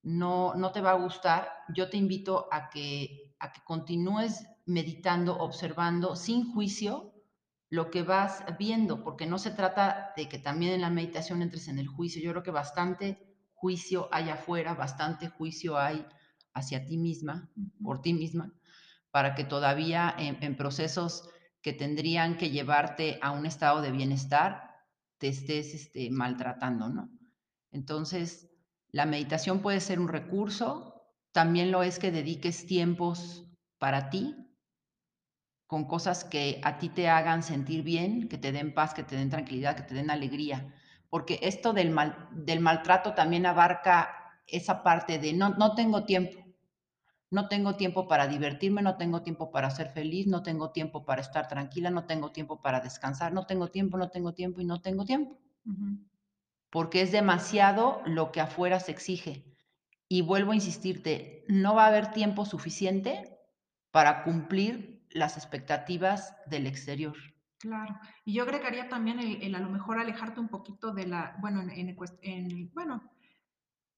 [0.04, 1.50] no, no te va a gustar.
[1.74, 7.12] Yo te invito a que, a que continúes meditando, observando sin juicio
[7.68, 11.66] lo que vas viendo, porque no se trata de que también en la meditación entres
[11.66, 12.22] en el juicio.
[12.22, 16.06] Yo creo que bastante juicio hay afuera, bastante juicio hay
[16.54, 17.50] hacia ti misma,
[17.82, 18.52] por ti misma,
[19.10, 21.28] para que todavía en, en procesos
[21.62, 24.70] que tendrían que llevarte a un estado de bienestar,
[25.18, 27.10] te estés este, maltratando, ¿no?
[27.72, 28.48] Entonces,
[28.90, 33.44] la meditación puede ser un recurso, también lo es que dediques tiempos
[33.78, 34.36] para ti,
[35.66, 39.16] con cosas que a ti te hagan sentir bien, que te den paz, que te
[39.16, 40.72] den tranquilidad, que te den alegría.
[41.10, 46.44] Porque esto del, mal, del maltrato también abarca esa parte de no, no tengo tiempo,
[47.30, 51.20] no tengo tiempo para divertirme, no tengo tiempo para ser feliz, no tengo tiempo para
[51.20, 54.80] estar tranquila, no tengo tiempo para descansar, no tengo tiempo, no tengo tiempo y no
[54.80, 55.38] tengo tiempo.
[56.70, 59.44] Porque es demasiado lo que afuera se exige.
[60.08, 63.36] Y vuelvo a insistirte, no va a haber tiempo suficiente
[63.90, 67.16] para cumplir las expectativas del exterior.
[67.58, 67.98] Claro.
[68.24, 71.62] Y yo agregaría también el, el a lo mejor alejarte un poquito de la, bueno,
[71.62, 73.10] en, en, en- bueno,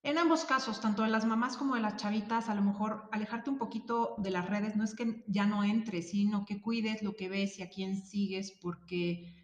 [0.02, 3.50] en ambos casos, tanto de las mamás como de las chavitas, a lo mejor alejarte
[3.50, 7.14] un poquito de las redes, no es que ya no entres, sino que cuides lo
[7.16, 9.34] que ves y a quién sigues, porque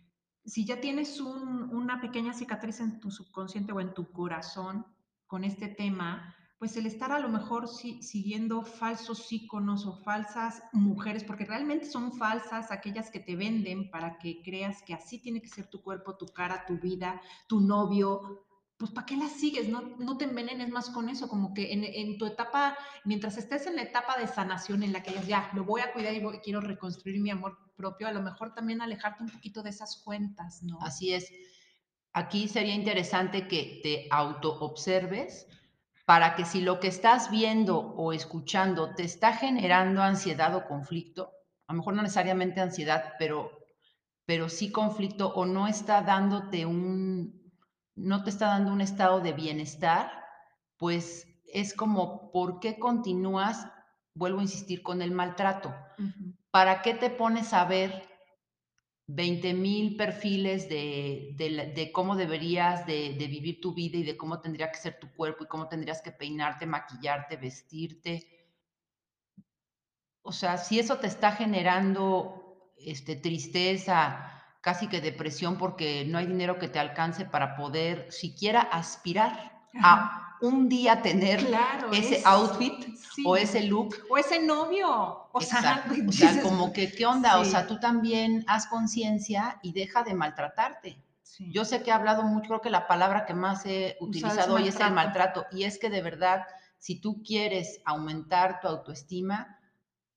[0.44, 4.86] si ya tienes un- una pequeña cicatriz en tu subconsciente o en tu corazón
[5.26, 10.62] con este tema, pues el estar a lo mejor si- siguiendo falsos íconos o falsas
[10.72, 15.42] mujeres, porque realmente son falsas aquellas que te venden para que creas que así tiene
[15.42, 18.46] que ser tu cuerpo, tu cara, tu vida, tu novio,
[18.78, 19.68] pues ¿para qué las sigues?
[19.68, 23.76] No, no te envenenes más con eso, como que en, tu etapa, mientras estés en
[23.76, 27.20] la etapa de sanación en la que ya, lo voy a cuidar y quiero reconstruir
[27.20, 30.78] mi amor propio, a lo mejor también alejarte un poquito de esas cuentas, ¿no?
[30.80, 31.30] Así es.
[32.14, 35.46] Aquí sería interesante que te autoobserves
[36.04, 41.32] para que si lo que estás viendo o escuchando te está generando ansiedad o conflicto,
[41.66, 43.50] a lo mejor no necesariamente ansiedad, pero,
[44.26, 47.52] pero sí conflicto o no está dándote un,
[47.94, 50.10] no te está dando un estado de bienestar,
[50.76, 53.66] pues es como, ¿por qué continúas?
[54.14, 55.74] Vuelvo a insistir con el maltrato.
[56.50, 58.13] ¿Para qué te pones a ver
[59.06, 64.70] 20 mil perfiles de, de, cómo deberías de, vivir tu vida y de cómo tendría
[64.70, 68.26] que ser tu cuerpo y cómo tendrías que peinarte, maquillarte, vestirte.
[70.22, 76.26] O sea, si eso te está generando este, tristeza, casi que depresión porque no hay
[76.26, 82.26] dinero que te alcance para poder siquiera aspirar a un día tener Claro, ese es,
[82.26, 83.22] outfit sí.
[83.26, 85.84] o ese look, O ese novio, o sea.
[86.08, 87.38] O sea, como que, ¿qué onda?
[87.40, 91.02] O sea, tú también haz conciencia y deja de maltratarte.
[91.22, 91.50] sí.
[91.52, 94.68] Yo sé que he hablado mucho, creo que la palabra que más he utilizado hoy
[94.68, 95.40] es el maltrato.
[95.40, 95.56] maltrato.
[95.56, 96.46] Y es que de verdad,
[96.78, 99.58] si tú quieres aumentar tu autoestima,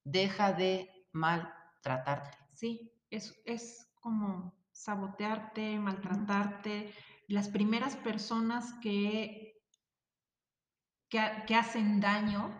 [0.03, 2.37] deja de maltratarte.
[2.53, 6.93] Sí, es, es como sabotearte, maltratarte.
[7.27, 9.46] Las primeras personas que,
[11.09, 12.51] que, que hacen daño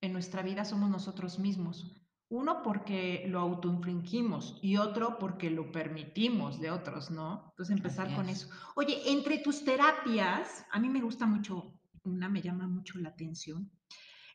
[0.00, 1.96] en nuestra vida somos nosotros mismos.
[2.28, 7.46] Uno porque lo autoinfringimos y otro porque lo permitimos de otros, ¿no?
[7.50, 8.42] Entonces empezar con es.
[8.42, 8.50] eso.
[8.76, 11.74] Oye, entre tus terapias, a mí me gusta mucho,
[12.04, 13.68] una me llama mucho la atención.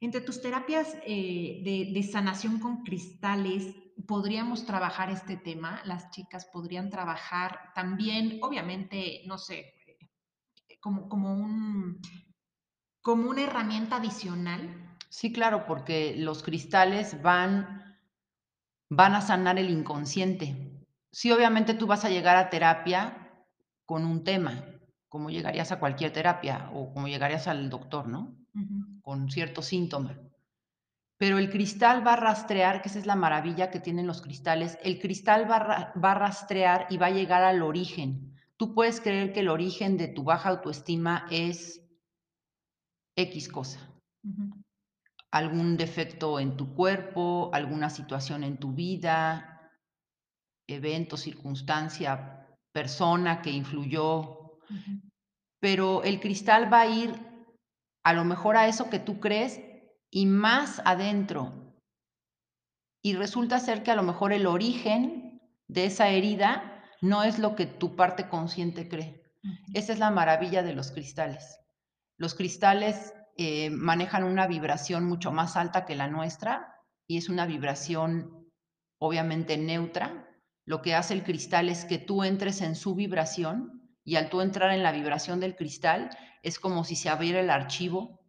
[0.02, 3.74] Entre tus terapias eh, de, de sanación con cristales,
[4.06, 9.74] podríamos trabajar este tema, las chicas podrían trabajar también, obviamente, no sé,
[10.82, 12.02] como, como, un,
[13.06, 14.68] como una herramienta adicional.
[15.10, 18.00] Sí, claro, porque los cristales van,
[18.90, 20.82] van a sanar el inconsciente.
[21.12, 23.32] Sí, obviamente tú vas a llegar a terapia
[23.86, 24.66] con un tema,
[25.08, 28.36] como llegarías a cualquier terapia o como llegarías al doctor, ¿no?
[28.56, 29.02] Uh -huh.
[29.04, 30.18] Con cierto síntoma.
[31.20, 34.80] Pero el cristal va a rastrear, que esa es la maravilla que tienen los cristales,
[34.84, 38.34] el cristal va a rastrear y va a llegar al origen.
[38.58, 41.85] Tú puedes creer que el origen de tu baja autoestima es
[43.16, 43.80] X cosa.
[44.24, 44.64] Uh -huh.
[45.32, 49.72] Algún defecto en tu cuerpo, alguna situación en tu vida,
[50.68, 54.20] evento, circunstancia, persona que influyó.
[54.20, 55.02] Uh -huh.
[55.60, 57.14] Pero el cristal va a ir
[58.04, 59.60] a lo mejor a eso que tú crees
[60.12, 61.74] y más adentro.
[63.04, 67.56] Y resulta ser que a lo mejor el origen de esa herida no es lo
[67.56, 69.24] que tu parte consciente cree.
[69.44, 69.72] Uh -huh.
[69.74, 71.65] Esa es la maravilla de los cristales.
[72.18, 77.46] Los cristales eh, manejan una vibración mucho más alta que la nuestra y es una
[77.46, 78.50] vibración
[78.98, 80.30] obviamente neutra.
[80.66, 84.42] Lo que hace el cristal es que tú entres en su vibración y al tú
[84.42, 86.10] entrar en la vibración del cristal
[86.44, 88.22] es como si se abriera el archivo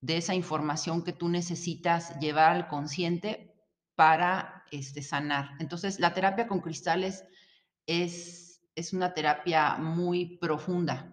[0.00, 3.54] de esa información que tú necesitas llevar al consciente
[3.94, 5.50] para este, sanar.
[5.58, 7.24] Entonces, la terapia con cristales
[7.86, 11.12] es, es una terapia muy profunda.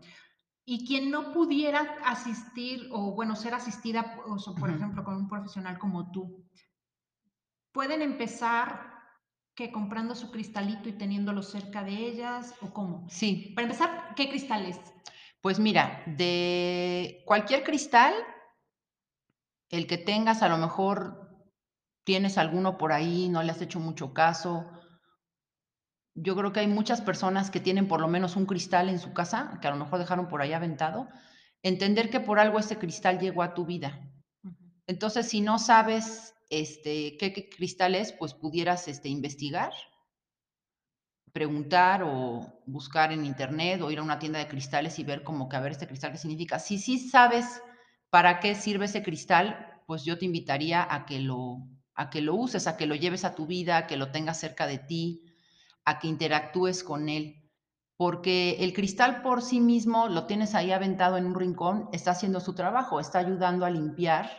[0.69, 4.75] Y quien no pudiera asistir o, bueno, ser asistida, o por uh -huh.
[4.75, 6.45] ejemplo, con un profesional como tú,
[7.71, 8.97] pueden empezar
[9.55, 13.07] que comprando su cristalito y teniéndolo cerca de ellas o cómo?
[13.09, 13.53] Sí.
[13.55, 14.77] Para empezar, ¿qué cristales?
[15.41, 18.13] Pues mira, de cualquier cristal,
[19.69, 21.29] el que tengas, a lo mejor
[22.03, 24.69] tienes alguno por ahí, no le has hecho mucho caso.
[26.19, 29.13] Yo creo que hay muchas personas que tienen por lo menos un cristal en su
[29.13, 31.07] casa, que a lo mejor dejaron por ahí aventado.
[31.61, 34.01] Entender que por algo ese cristal llegó a tu vida.
[34.87, 39.71] Entonces, si no sabes este, qué, qué cristal es, pues pudieras este, investigar,
[41.33, 45.47] preguntar o buscar en internet o ir a una tienda de cristales y ver como
[45.47, 46.57] que a ver este cristal qué significa.
[46.57, 47.61] Si sí sabes
[48.09, 52.33] para qué sirve ese cristal, pues yo te invitaría a que lo, a que lo
[52.33, 55.26] uses, a que lo lleves a tu vida, a que lo tengas cerca de ti,
[55.87, 57.49] a que interactúes con él.
[57.95, 62.41] Porque el cristal por sí mismo lo tienes ahí aventado en un rincón, está haciendo
[62.41, 64.29] su trabajo, está ayudando a limpiar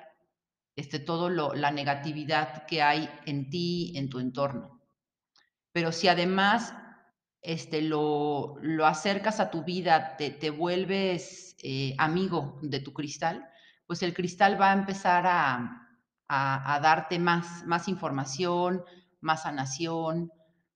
[0.76, 4.82] este, todo lo, la negatividad que hay en ti, en tu entorno.
[5.72, 6.74] Pero si además
[7.40, 13.48] este, lo, lo acercas a tu vida, te, te vuelves eh, amigo de tu cristal,
[13.86, 15.88] pues el cristal va a empezar a,
[16.28, 18.84] a, a darte más, más información,
[19.20, 20.30] más sanación,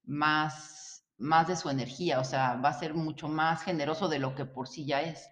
[0.05, 4.35] más, más de su energía, o sea, va a ser mucho más generoso de lo
[4.35, 5.29] que por sí ya es.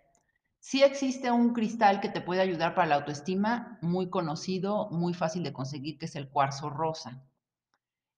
[0.58, 5.42] Sí existe un cristal que te puede ayudar para la autoestima, muy conocido, muy fácil
[5.42, 7.24] de conseguir, que es el cuarzo rosa.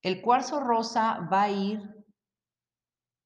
[0.03, 2.05] El cuarzo rosa va a ir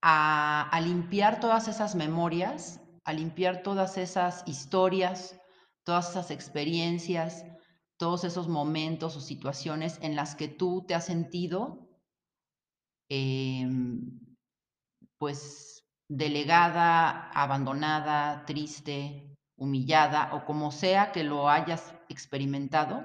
[0.02, 5.40] a, a limpiar todas esas memorias, a limpiar todas esas historias,
[5.82, 7.46] todas esas experiencias,
[7.96, 11.85] todos esos momentos o situaciones en las que tú te has sentido
[13.08, 13.68] eh,
[15.18, 23.04] pues delegada, abandonada, triste, humillada o como sea que lo hayas experimentado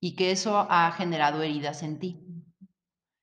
[0.00, 2.26] y que eso ha generado heridas en ti.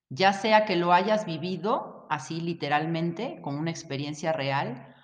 [0.09, 4.95] Ya sea que lo hayas vivido así literalmente, como una experiencia real,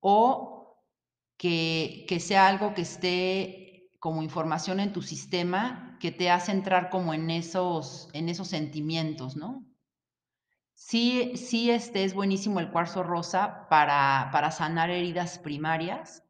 [0.00, 0.78] o
[1.36, 6.90] que, que sea algo que esté como información en tu sistema que te hace entrar
[6.90, 9.64] como en esos, en esos sentimientos, ¿no?
[10.74, 16.24] Sí, sí este es buenísimo el cuarzo rosa para, para sanar heridas primarias.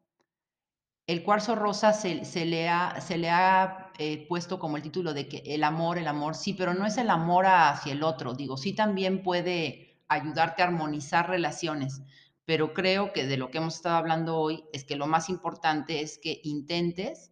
[1.07, 5.13] El cuarzo rosa se, se le ha, se le ha eh, puesto como el título
[5.13, 8.33] de que el amor, el amor, sí, pero no es el amor hacia el otro.
[8.33, 12.01] Digo, sí también puede ayudarte a armonizar relaciones,
[12.45, 16.01] pero creo que de lo que hemos estado hablando hoy es que lo más importante
[16.01, 17.31] es que intentes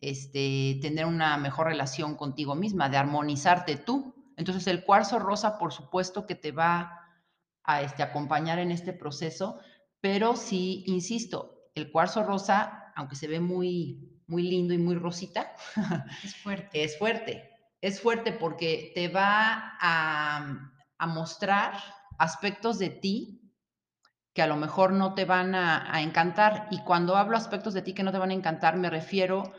[0.00, 5.70] este, tener una mejor relación contigo misma, de armonizarte tú, entonces el cuarzo rosa, por
[5.70, 6.98] supuesto que te va
[7.62, 9.60] a este, acompañar en este proceso,
[10.00, 15.52] pero sí, insisto, el cuarzo rosa, aunque se ve muy, muy lindo y muy rosita,
[16.24, 16.82] es fuerte.
[16.82, 17.50] Es fuerte,
[17.82, 21.74] es fuerte porque te va a, a mostrar
[22.16, 23.52] aspectos de ti
[24.32, 26.66] que a lo mejor no te van a, a encantar.
[26.70, 29.52] Y cuando hablo aspectos de ti que no te van a encantar, me refiero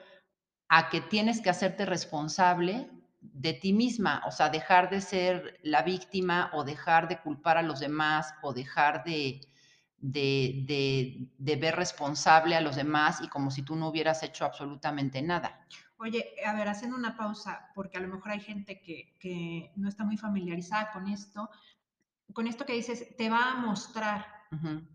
[0.69, 2.89] a que tienes que hacerte responsable
[3.21, 7.61] de ti misma, o sea, dejar de ser la víctima o dejar de culpar a
[7.61, 9.41] los demás o dejar de,
[9.97, 14.43] de, de, de, ver responsable a los demás y como si tú no hubieras hecho
[14.43, 15.67] absolutamente nada.
[15.97, 19.87] Oye, a ver, haciendo una pausa, porque a lo mejor hay gente que, que no
[19.87, 21.47] está muy familiarizada con esto,
[22.33, 24.87] con esto que dices, te va a mostrar, uh -huh.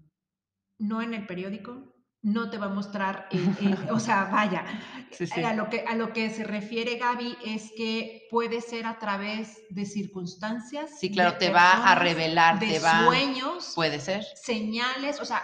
[0.78, 1.95] no en el periódico,
[2.26, 4.64] no te va a mostrar, eh, eh, o sea, vaya,
[5.12, 5.42] sí, sí.
[5.44, 9.62] A, lo que, a lo que se refiere Gaby es que puede ser a través
[9.70, 10.90] de circunstancias.
[10.98, 14.24] Sí, claro, te personas, va a revelar, de te va, sueños, puede ser.
[14.34, 15.40] señales, o sea,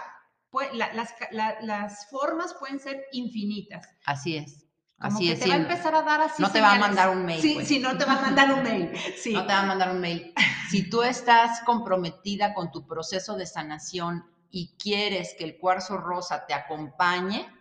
[0.49, 3.87] puede, la, las, la, las formas pueden ser infinitas.
[4.05, 4.65] Así es.
[4.99, 6.41] Como Así que es, te va a empezar a dar así.
[6.41, 6.79] No te señales.
[6.81, 7.41] va a mandar un mail.
[7.41, 7.67] Sí, pues.
[7.67, 8.91] sí, no te va a mandar un mail.
[9.33, 10.33] No te va a mandar un mail.
[10.69, 16.45] Si tú estás comprometida con tu proceso de sanación y quieres que el cuarzo rosa
[16.45, 17.51] te acompañe,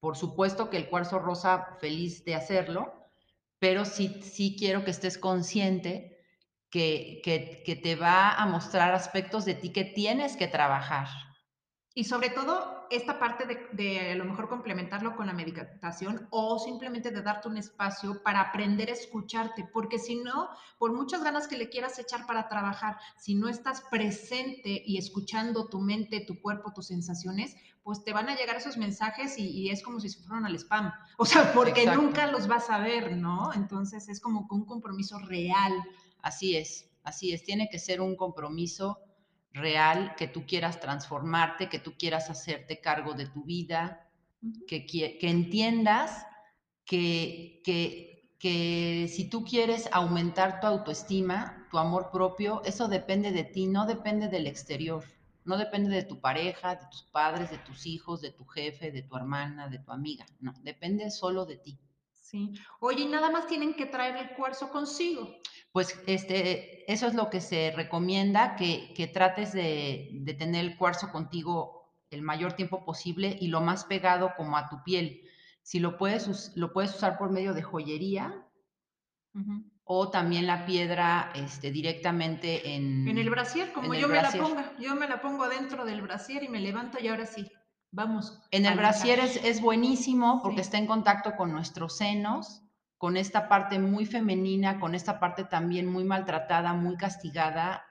[0.00, 3.10] por supuesto que el cuarzo rosa feliz de hacerlo,
[3.58, 6.22] pero sí, sí quiero que estés consciente
[6.70, 11.08] que, que, que te va a mostrar aspectos de ti que tienes que trabajar.
[11.94, 16.58] Y sobre todo, esta parte de, de, a lo mejor complementarlo con la meditación o
[16.58, 21.48] simplemente de darte un espacio para aprender a escucharte, porque si no, por muchas ganas
[21.48, 26.40] que le quieras echar para trabajar, si no estás presente y escuchando tu mente, tu
[26.40, 30.08] cuerpo, tus sensaciones, pues te van a llegar esos mensajes y, y es como si
[30.08, 30.92] se fueran al spam.
[31.16, 32.02] O sea, porque Exacto.
[32.02, 33.52] nunca los vas a ver, ¿no?
[33.54, 35.72] Entonces es como un compromiso real.
[36.20, 37.44] Así es, así es.
[37.44, 38.98] Tiene que ser un compromiso
[39.52, 44.08] real, que tú quieras transformarte, que tú quieras hacerte cargo de tu vida,
[44.42, 44.66] uh -huh.
[44.66, 46.26] que, que, entiendas
[46.84, 53.44] que, que, que, si tú quieres aumentar tu autoestima, tu amor propio, eso depende de
[53.44, 55.04] ti, no depende del exterior,
[55.44, 59.02] no depende de tu pareja, de tus padres, de tus hijos, de tu jefe, de
[59.02, 61.78] tu hermana, de tu amiga, no, depende solo de ti.
[62.30, 62.52] Sí.
[62.80, 65.34] Oye, ¿y nada más tienen que traer el cuarzo consigo?
[65.72, 70.76] Pues este, eso es lo que se recomienda, que, que trates de, de, tener el
[70.76, 75.22] cuarzo contigo el mayor tiempo posible y lo más pegado como a tu piel.
[75.62, 78.46] Si lo puedes, lo puedes usar por medio de joyería
[79.34, 79.70] uh -huh.
[79.84, 83.08] o también la piedra este, directamente en...
[83.08, 84.72] En el brasier, como yo me la ponga.
[84.78, 87.50] Yo me la pongo dentro del brasier y me levanto y ahora sí,
[87.90, 88.40] vamos.
[88.50, 90.62] En el brasier es, es, buenísimo porque sí.
[90.62, 92.62] está en contacto con nuestros senos,
[92.96, 97.84] con esta parte muy femenina, con esta parte también muy maltratada, muy castigada,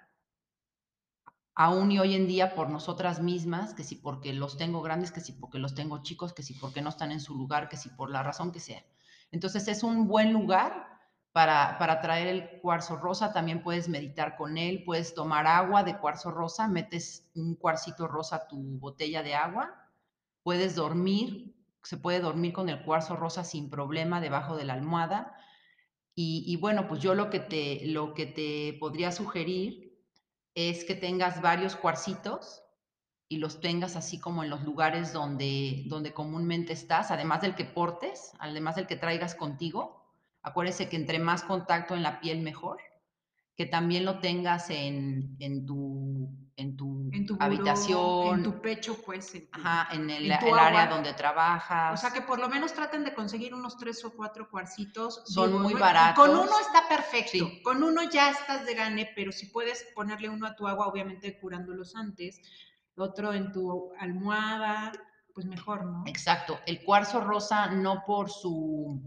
[1.57, 5.21] aún y hoy en día por nosotras mismas, que si porque los tengo grandes, que
[5.21, 7.89] si porque los tengo chicos, que si porque no están en su lugar, que si
[7.89, 8.83] por la razón que sea.
[9.31, 10.85] Entonces es un buen lugar
[11.31, 15.97] para, para traer el cuarzo rosa, también puedes meditar con él, puedes tomar agua de
[15.97, 19.86] cuarzo rosa, metes un cuarcito rosa a tu botella de agua,
[20.47, 25.35] puedes dormir, se puede dormir con el cuarzo rosa sin problema debajo de la almohada.
[26.15, 29.99] Y, bueno, pues yo lo que, te, lo que te podría sugerir
[30.55, 32.63] es que tengas varios cuarcitos
[33.27, 37.65] y los tengas así como en los lugares donde, donde comúnmente estás, además del que
[37.65, 40.09] portes, además del que traigas contigo.
[40.43, 42.79] Acuérdese que entre más contacto en la piel, mejor.
[43.57, 48.35] Que también lo tengas en, en tu, en tu, en tu buró, habitación.
[48.37, 49.33] En tu pecho, pues.
[49.33, 51.93] En tu, Ajá, en el, área donde trabajas.
[51.93, 55.23] O sea, que por lo menos traten de conseguir unos tres o cuatro cuarcitos.
[55.25, 56.23] Son digo, muy baratos.
[56.23, 57.31] Con uno está perfecto.
[57.31, 57.61] Sí.
[57.63, 61.39] Con uno ya estás de gane, pero si puedes ponerle uno a tu agua, obviamente
[61.39, 62.39] curándolos antes.
[62.95, 64.91] Otro en tu almohada,
[65.33, 66.03] pues mejor, ¿no?
[66.07, 66.59] Exacto.
[66.65, 68.99] El cuarzo rosa, no por su,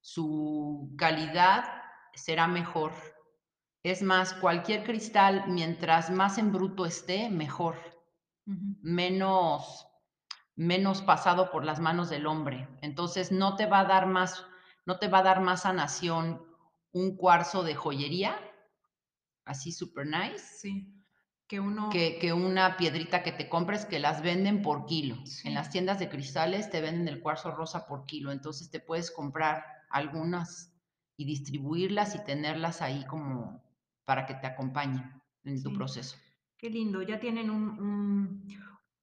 [0.00, 1.64] su calidad,
[2.14, 2.92] será mejor.
[3.82, 7.76] Es más, cualquier cristal, mientras más en bruto esté, mejor.
[8.46, 8.76] Uh -huh.
[8.82, 9.86] Menos,
[10.54, 12.68] menos pasado por las manos del hombre.
[12.82, 14.44] Entonces, no te va a dar más,
[14.84, 16.44] no te va a dar más sanación
[16.92, 18.36] un cuarzo de joyería,
[19.44, 20.38] así super nice.
[20.38, 20.94] Sí.
[21.46, 21.88] Que, uno...
[21.90, 25.16] que, que, una piedrita que te compres que las venden por kilo.
[25.24, 25.48] Sí.
[25.48, 29.10] En las tiendas de cristales te venden el cuarzo rosa por kilo, entonces te puedes
[29.10, 30.72] comprar algunas
[31.16, 33.62] y distribuirlas y tenerlas ahí como
[34.10, 35.62] para que te acompañen en sí.
[35.62, 36.16] tu proceso.
[36.58, 38.44] Qué lindo, ya tienen un, un,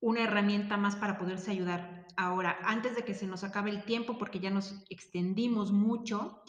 [0.01, 2.05] una herramienta más para poderse ayudar.
[2.17, 6.41] Ahora, antes de que se nos acabe el tiempo, porque ya nos extendimos mucho,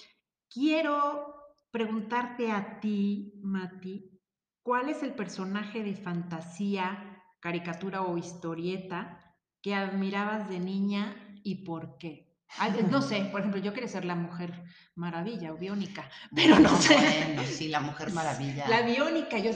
[0.50, 1.36] quiero
[1.70, 4.20] preguntarte a ti, Mati,
[4.64, 11.96] ¿cuál es el personaje de fantasía, caricatura o historieta que admirabas de niña y por
[11.98, 12.27] qué?
[12.90, 16.76] No sé, por ejemplo, yo quería ser la mujer maravilla o biónica, pero no, no
[16.80, 16.96] sé.
[16.96, 18.68] Bueno, sí, la mujer maravilla.
[18.68, 19.52] La biónica, yo.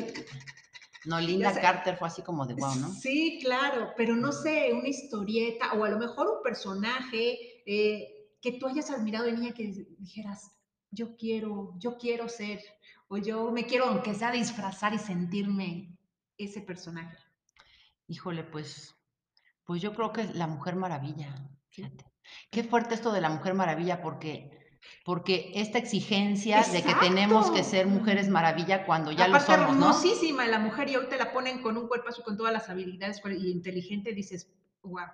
[1.05, 2.93] No, Linda Carter fue así como de wow, ¿no?
[2.93, 8.53] Sí, claro, pero no sé, una historieta o a lo mejor un personaje eh, que
[8.53, 9.67] tú hayas admirado de niña que
[9.99, 10.53] dijeras,
[10.93, 12.61] yo quiero, yo quiero ser,
[13.09, 15.99] o yo me quiero, aunque sea disfrazar y sentirme
[16.39, 17.17] ese personaje?
[18.09, 18.95] Híjole, pues,
[19.65, 21.35] pues yo creo que la Mujer Maravilla,
[21.71, 22.12] fíjate.
[22.51, 24.63] Qué fuerte esto de la Mujer Maravilla, porque
[25.05, 29.77] porque esta exigencia de que tenemos que ser mujeres maravilla cuando ya lo Aparte somos,
[29.77, 29.87] ¿no?
[29.87, 33.21] hermosísima la mujer y hoy te la ponen con un cuerpazo con todas las habilidades
[33.25, 34.51] y inteligente, dices:
[34.83, 35.07] "Guau".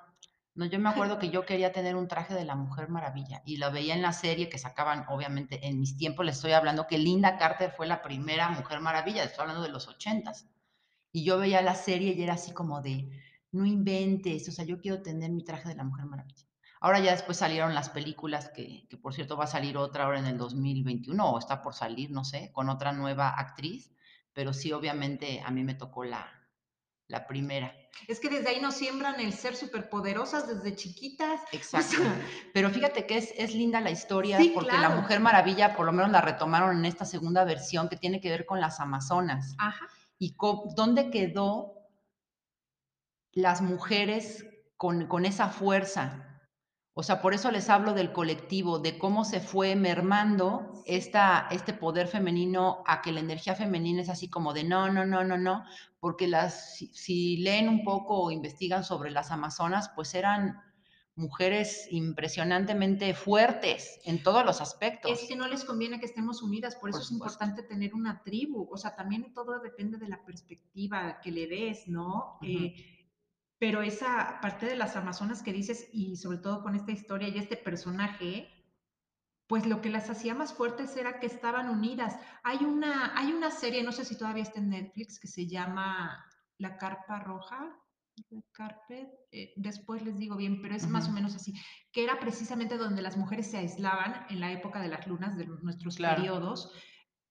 [0.54, 3.58] No, yo me acuerdo que yo quería tener un traje de la Mujer Maravilla y
[3.58, 6.98] lo veía en la serie que sacaban, obviamente, en mis tiempos les estoy hablando que
[6.98, 10.48] Linda Carter fue la primera Mujer Maravilla, estoy hablando de los ochentas.
[11.12, 13.08] Y yo veía la serie y era así como de,
[13.52, 16.47] no inventes, o sea, yo quiero tener mi traje de la Mujer Maravilla.
[16.80, 20.18] Ahora ya después salieron las películas, que, que por cierto va a salir otra ahora
[20.18, 23.90] en el 2021 o está por salir, no sé, con otra nueva actriz,
[24.32, 26.38] pero sí, obviamente a mí me tocó la,
[27.08, 27.74] la primera.
[28.06, 31.40] Es que desde ahí nos siembran el ser superpoderosas desde chiquitas.
[31.52, 31.96] O Exacto.
[31.96, 32.20] sea,
[32.54, 34.90] Pero fíjate que es, es linda la historia Sí, porque la.
[34.90, 38.46] Mujer Maravilla por lo menos la retomaron en esta segunda versión que tiene que ver
[38.46, 39.56] con las Amazonas.
[39.58, 39.88] ajá,
[40.20, 40.36] ¿Y
[40.74, 41.78] dónde quedó
[43.32, 44.44] las mujeres
[44.76, 46.27] con, con esa fuerza.
[46.98, 51.72] O sea, por eso les hablo del colectivo, de cómo se fue mermando esta, este
[51.72, 55.38] poder femenino a que la energía femenina es así como de no, no, no, no,
[55.38, 55.62] no,
[56.00, 60.60] porque las, si, si leen un poco o investigan sobre las amazonas, pues eran
[61.14, 65.12] mujeres impresionantemente fuertes en todos los aspectos.
[65.12, 68.24] es que no les conviene que estemos unidas, por eso Por es importante tener una
[68.24, 68.68] tribu.
[68.72, 72.40] O sea, también todo depende de la perspectiva que le des, ¿no?
[72.42, 72.97] Eh,
[73.58, 77.38] pero esa parte de las Amazonas que dices, y sobre todo con esta historia y
[77.38, 78.48] este personaje,
[79.48, 82.18] pues lo que las hacía más fuertes era que estaban unidas.
[82.44, 86.24] Hay una, hay una serie, no sé si todavía está en Netflix, que se llama
[86.58, 87.74] La Carpa Roja.
[88.52, 91.54] Carpet, eh, después les digo bien, pero es más o menos así,
[91.92, 95.46] que era precisamente donde las mujeres se aislaban en la época de las lunas, de
[95.46, 96.16] nuestros Claro.
[96.16, 96.72] periodos,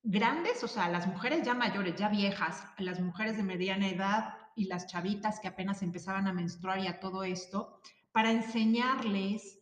[0.01, 4.65] grandes, o sea, las mujeres ya mayores, ya viejas, las mujeres de mediana edad y
[4.65, 7.79] las chavitas que apenas empezaban a menstruar y a todo esto,
[8.11, 9.59] para enseñarles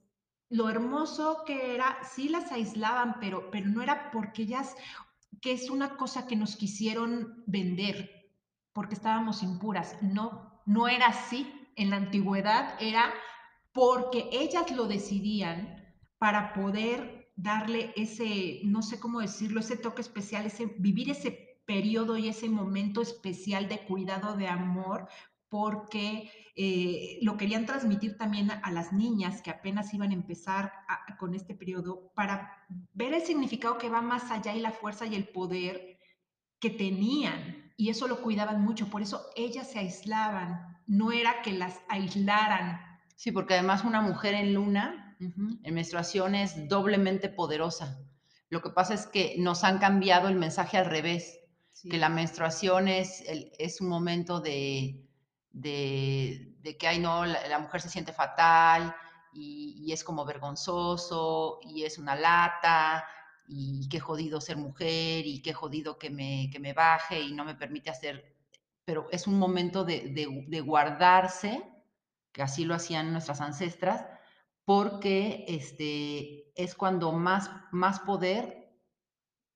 [0.49, 4.75] lo hermoso que era, sí las aislaban, pero, pero no era porque ellas,
[5.41, 8.31] que es una cosa que nos quisieron vender,
[8.71, 10.01] porque estábamos impuras.
[10.01, 11.51] No, no era así.
[11.75, 13.13] En la antigüedad era
[13.73, 20.45] porque ellas lo decidían para poder darle ese, no sé cómo decirlo, ese toque especial,
[20.45, 25.07] ese, vivir ese periodo y ese momento especial de cuidado, de amor,
[25.49, 30.71] porque eh, lo querían transmitir también a, a, las niñas que apenas iban a empezar
[30.87, 32.51] a, con este periodo para
[32.93, 35.99] ver el significado que va más allá y la fuerza y el poder
[36.59, 37.73] que tenían.
[37.77, 42.79] Y eso lo cuidaban mucho, por eso ellas se aislaban, no era que las aislaran,
[43.15, 45.59] Sí, porque además una mujer en luna, uh -huh.
[45.63, 47.97] en menstruación, es doblemente poderosa.
[48.49, 51.39] Lo que pasa es que nos han cambiado el mensaje al revés,
[51.75, 51.89] sí.
[51.89, 55.05] que la menstruación es, el, es un momento de,
[55.51, 58.95] de, de, que, ay, no, la, la mujer se siente fatal
[59.33, 63.05] y, y, es como vergonzoso y es una lata
[63.47, 67.45] y qué jodido ser mujer y qué jodido que me, que me baje y no
[67.45, 68.35] me permite hacer,
[68.85, 71.63] pero es un momento de, de, de guardarse
[72.31, 74.05] que así lo hacían nuestras ancestras,
[74.65, 78.73] porque este, es cuando más, más poder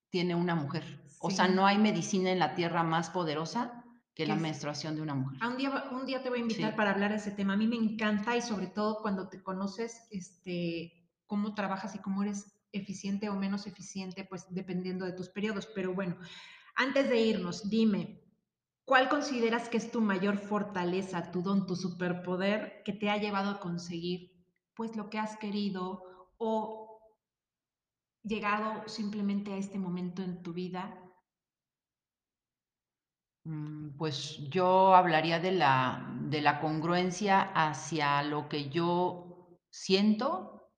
[0.10, 1.02] tiene una mujer.
[1.20, 5.16] O sea, no hay medicina en la tierra más poderosa que la menstruación de una
[5.16, 5.40] mujer.
[5.46, 6.78] Un día, un día te voy a invitar sí.
[6.78, 7.54] para hablar de ese tema.
[7.54, 12.24] A mí me encanta y sobre todo cuando te conoces este, cómo trabajas y cómo
[12.24, 15.68] eres eficiente o menos eficiente, pues dependiendo de tus periodos.
[15.68, 16.18] Pero bueno,
[16.76, 18.20] antes de irnos, dime,
[18.90, 23.52] ¿Cuál consideras que es tu mayor fortaleza, tu don, tu superpoder que te ha llevado
[23.52, 24.32] a conseguir
[24.74, 26.02] pues lo que has querido
[26.40, 27.00] o
[28.24, 31.08] llegado simplemente a este momento en tu vida?
[33.46, 40.72] Mm, pues yo hablaría de la, de la congruencia hacia lo que yo siento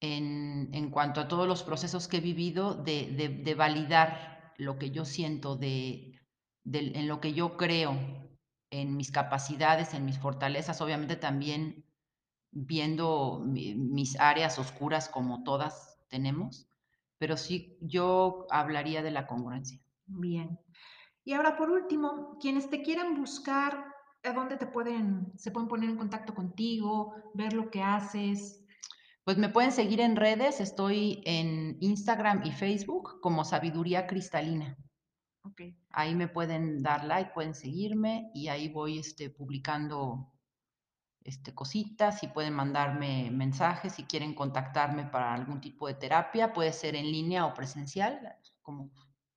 [0.00, 4.90] en, en cuanto a todos los procesos que he vivido, de, de, validar lo que
[4.90, 6.18] yo siento, de,
[6.64, 7.96] en lo que yo creo,
[8.70, 11.84] en mis capacidades, en mis fortalezas, obviamente también
[12.52, 16.68] viendo mi, mis áreas oscuras como todas tenemos,
[17.18, 19.80] pero sí yo hablaría de la congruencia.
[20.10, 20.58] Bien.
[21.24, 23.84] Y ahora por último, quienes te quieran buscar,
[24.24, 28.64] ¿a dónde te pueden, se pueden poner en contacto contigo, ver lo que haces?
[29.24, 34.76] Pues me pueden seguir en redes, estoy en Instagram y Facebook como Sabiduría Cristalina.
[35.42, 35.76] Okay.
[35.90, 40.32] Ahí me pueden dar like, pueden seguirme y ahí voy este, publicando
[41.22, 46.72] este, cositas, si pueden mandarme mensajes, si quieren contactarme para algún tipo de terapia, puede
[46.72, 48.90] ser en línea o presencial, como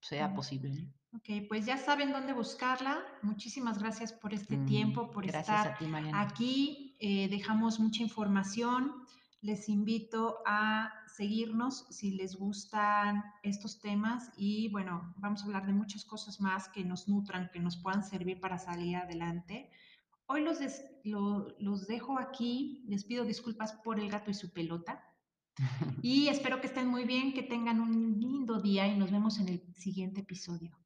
[0.03, 0.35] sea Mm.
[0.35, 0.93] posible.
[1.15, 2.99] Ok, pues ya saben dónde buscarla.
[3.21, 6.95] Muchísimas gracias por este Mm, tiempo, por estar ti, aquí.
[6.99, 8.91] Eh, dejamos mucha información.
[9.41, 15.73] Les invito a seguirnos si les gustan estos temas y bueno, vamos a hablar de
[15.73, 19.69] muchas cosas más que nos nutran, que nos puedan servir para salir adelante.
[20.25, 22.83] Hoy los, des- lo- los dejo aquí.
[22.87, 25.03] Les pido disculpas por el gato y su pelota.
[26.01, 29.49] Y espero que estén muy bien, que tengan un lindo día y nos vemos en
[29.49, 30.77] el siguiente episodio.